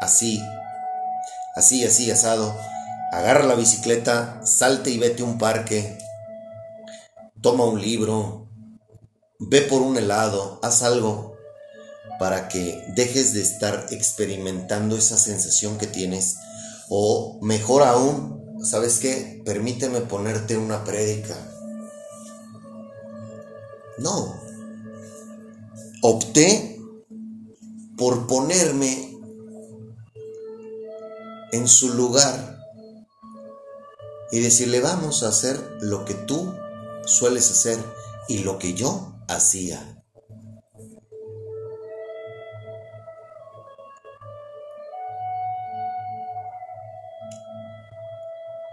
así, 0.00 0.40
así, 1.56 1.84
así, 1.84 2.10
asado, 2.10 2.56
agarra 3.12 3.44
la 3.44 3.54
bicicleta, 3.54 4.40
salte 4.44 4.90
y 4.90 4.98
vete 4.98 5.22
a 5.22 5.26
un 5.26 5.38
parque, 5.38 5.98
toma 7.40 7.64
un 7.64 7.80
libro, 7.80 8.40
Ve 9.42 9.62
por 9.62 9.80
un 9.80 9.96
helado, 9.96 10.60
haz 10.62 10.82
algo 10.82 11.34
para 12.18 12.48
que 12.48 12.84
dejes 12.94 13.32
de 13.32 13.40
estar 13.40 13.86
experimentando 13.90 14.98
esa 14.98 15.16
sensación 15.16 15.78
que 15.78 15.86
tienes. 15.86 16.36
O 16.92 17.38
mejor 17.40 17.84
aún, 17.84 18.58
¿sabes 18.64 18.98
qué? 18.98 19.40
Permíteme 19.44 20.00
ponerte 20.00 20.58
una 20.58 20.82
prédica. 20.82 21.36
No. 23.98 24.34
Opté 26.02 26.80
por 27.96 28.26
ponerme 28.26 29.16
en 31.52 31.68
su 31.68 31.94
lugar 31.94 32.58
y 34.32 34.40
decirle 34.40 34.80
vamos 34.80 35.22
a 35.22 35.28
hacer 35.28 35.78
lo 35.80 36.04
que 36.04 36.14
tú 36.14 36.52
sueles 37.06 37.52
hacer 37.52 37.78
y 38.26 38.38
lo 38.38 38.58
que 38.58 38.74
yo 38.74 39.14
hacía. 39.28 39.99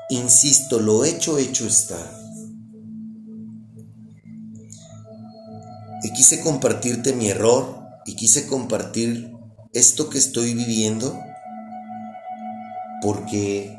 Insisto, 0.09 0.79
lo 0.79 1.03
hecho, 1.03 1.37
hecho 1.37 1.67
está. 1.67 1.97
Y 6.03 6.13
quise 6.13 6.41
compartirte 6.41 7.13
mi 7.13 7.29
error 7.29 7.79
y 8.05 8.15
quise 8.15 8.47
compartir 8.47 9.33
esto 9.73 10.09
que 10.09 10.17
estoy 10.17 10.53
viviendo 10.53 11.19
porque 13.01 13.77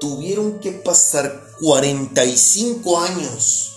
tuvieron 0.00 0.58
que 0.60 0.72
pasar 0.72 1.42
45 1.60 3.00
años. 3.00 3.71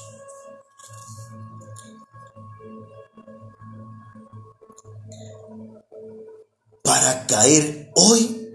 Para 6.86 7.26
caer 7.26 7.92
hoy 7.96 8.46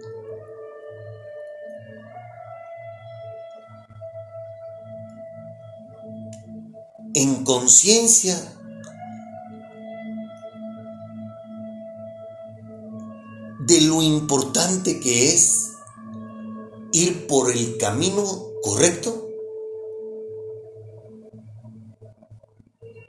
en 7.14 7.44
conciencia 7.44 8.36
de 13.66 13.80
lo 13.82 14.02
importante 14.02 15.00
que 15.00 15.34
es 15.34 15.72
ir 16.92 17.26
por 17.26 17.50
el 17.50 17.76
camino 17.78 18.24
correcto? 18.62 19.28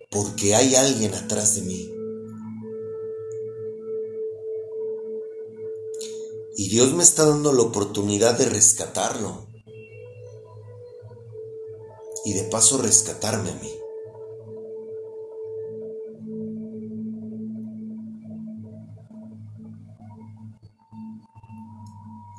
Porque 0.09 0.55
hay 0.55 0.75
alguien 0.75 1.13
atrás 1.13 1.55
de 1.55 1.61
mí. 1.61 2.00
Y 6.57 6.69
Dios 6.69 6.93
me 6.93 7.03
está 7.03 7.25
dando 7.25 7.53
la 7.53 7.61
oportunidad 7.61 8.37
de 8.37 8.45
rescatarlo. 8.45 9.47
Y 12.25 12.33
de 12.33 12.43
paso 12.43 12.77
rescatarme 12.77 13.49
a 13.49 13.55
mí. 13.55 13.71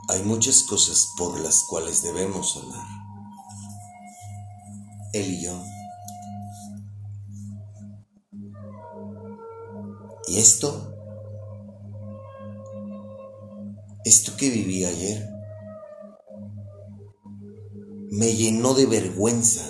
Hay 0.08 0.22
muchas 0.24 0.62
cosas 0.64 1.12
por 1.16 1.40
las 1.40 1.64
cuales 1.64 2.02
debemos 2.02 2.56
hablar. 2.56 2.86
Él 5.14 5.32
y 5.32 5.42
yo. 5.42 5.62
Y 10.28 10.38
esto, 10.38 10.94
esto 14.04 14.36
que 14.36 14.50
viví 14.50 14.84
ayer, 14.84 15.28
me 18.10 18.34
llenó 18.34 18.74
de 18.74 18.86
vergüenza. 18.86 19.64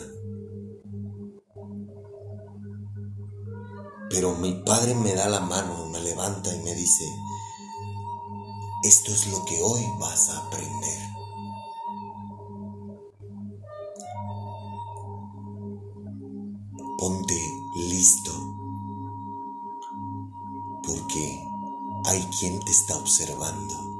Pero 4.10 4.34
mi 4.36 4.62
padre 4.64 4.94
me 4.94 5.14
da 5.14 5.28
la 5.28 5.40
mano, 5.40 5.88
me 5.90 6.00
levanta 6.00 6.54
y 6.54 6.60
me 6.60 6.74
dice, 6.74 7.04
esto 8.84 9.12
es 9.12 9.28
lo 9.28 9.44
que 9.44 9.62
hoy 9.62 9.80
vas 10.00 10.28
a 10.28 10.38
aprender. 10.38 10.98
Ponte 16.98 17.40
listo 17.88 18.32
porque 20.84 21.40
hay 22.06 22.22
quien 22.38 22.60
te 22.60 22.72
está 22.72 22.96
observando. 22.96 23.91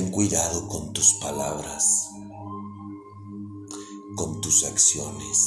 Ten 0.00 0.10
cuidado 0.10 0.66
con 0.66 0.94
tus 0.94 1.12
palabras 1.20 2.08
con 4.16 4.40
tus 4.40 4.64
acciones. 4.64 5.38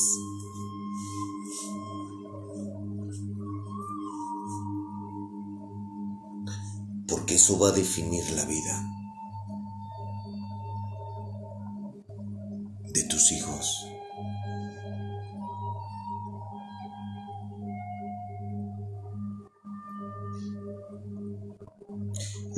Porque 7.08 7.34
eso 7.34 7.58
va 7.58 7.70
a 7.70 7.72
definir 7.72 8.30
la 8.30 8.46
vida 8.46 9.03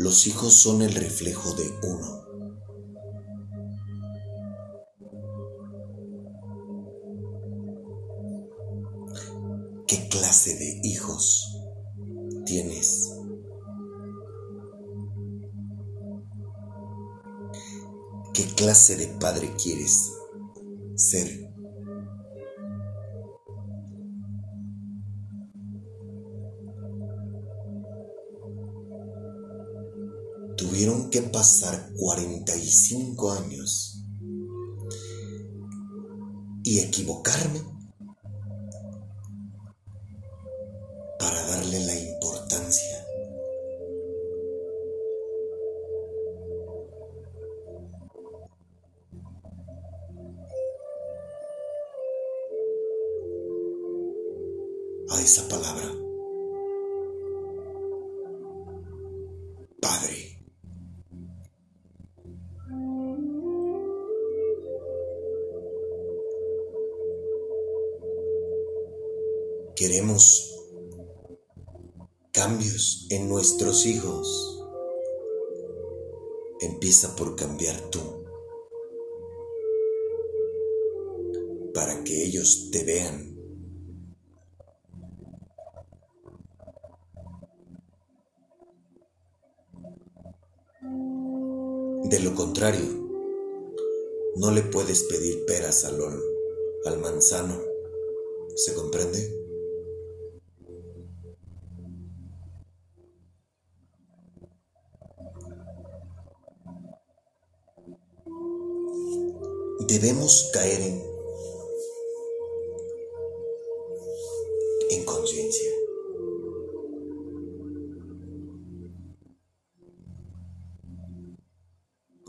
Los 0.06 0.28
hijos 0.28 0.54
son 0.54 0.84
el 0.84 0.94
reflejo 0.94 1.52
de 1.56 1.64
uno. 1.82 2.26
¿Qué 9.88 10.08
clase 10.08 10.56
de 10.58 10.80
hijos 10.84 11.58
tienes? 12.46 13.14
¿Qué 18.36 18.44
clase 18.56 18.98
de 18.98 19.08
padre 19.20 19.56
quieres 19.58 20.12
ser? 20.94 21.45
Que 31.16 31.22
pasar 31.22 31.94
45 31.96 33.32
años 33.32 34.04
y 36.66 36.80
equivocarme 36.80 37.62
hijos. 73.84 74.64
Empieza 76.62 77.16
por 77.16 77.36
cambiar 77.36 77.78
tú. 77.90 78.00
Para 81.74 82.04
que 82.06 82.24
ellos 82.24 82.70
te 82.72 82.86
vean 82.86 83.36
De 92.10 92.20
lo 92.20 92.36
contrario, 92.36 92.86
no 94.36 94.52
le 94.52 94.62
puedes 94.62 95.04
pedir 95.04 95.44
peras 95.46 95.86
al, 95.86 96.00
al 96.86 97.00
manzano. 97.00 97.60
¿Se 98.56 98.76
comprende? 98.76 99.35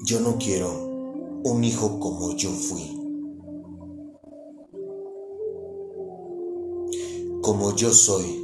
Yo 0.08 0.20
no 0.20 0.38
quiero 0.38 0.70
un 1.42 1.64
hijo 1.64 1.98
como 1.98 2.36
yo 2.36 2.52
fui. 2.52 2.96
Como 7.42 7.74
yo 7.74 7.92
soy 7.92 8.40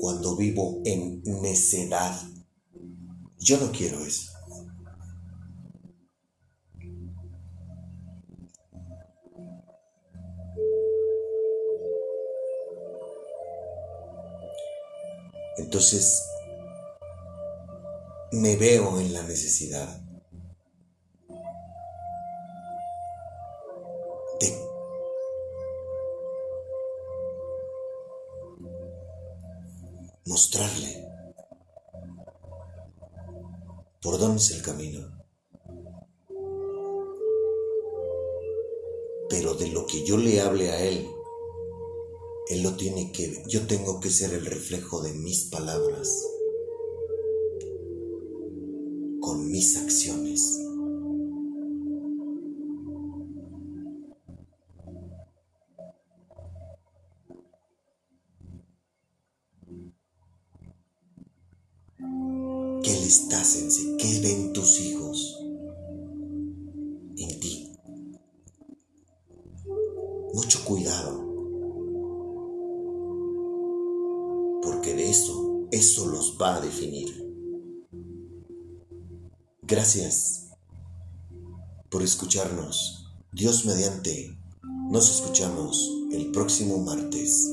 cuando 0.00 0.34
vivo 0.34 0.80
en 0.84 1.22
necedad. 1.22 2.20
Yo 3.38 3.60
no 3.60 3.70
quiero 3.70 4.04
eso. 4.04 4.32
Entonces, 15.58 16.24
me 18.32 18.56
veo 18.56 18.98
en 18.98 19.12
la 19.12 19.22
necesidad 19.22 20.07
ser 44.18 44.34
el 44.34 44.46
reflejo 44.46 45.00
de 45.00 45.12
mis 45.12 45.44
palabras. 45.44 46.27
Dios 83.38 83.64
mediante, 83.66 84.36
nos 84.90 85.08
escuchamos 85.08 85.88
el 86.10 86.32
próximo 86.32 86.78
martes. 86.78 87.48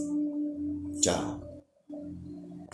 Chao. 0.99 1.34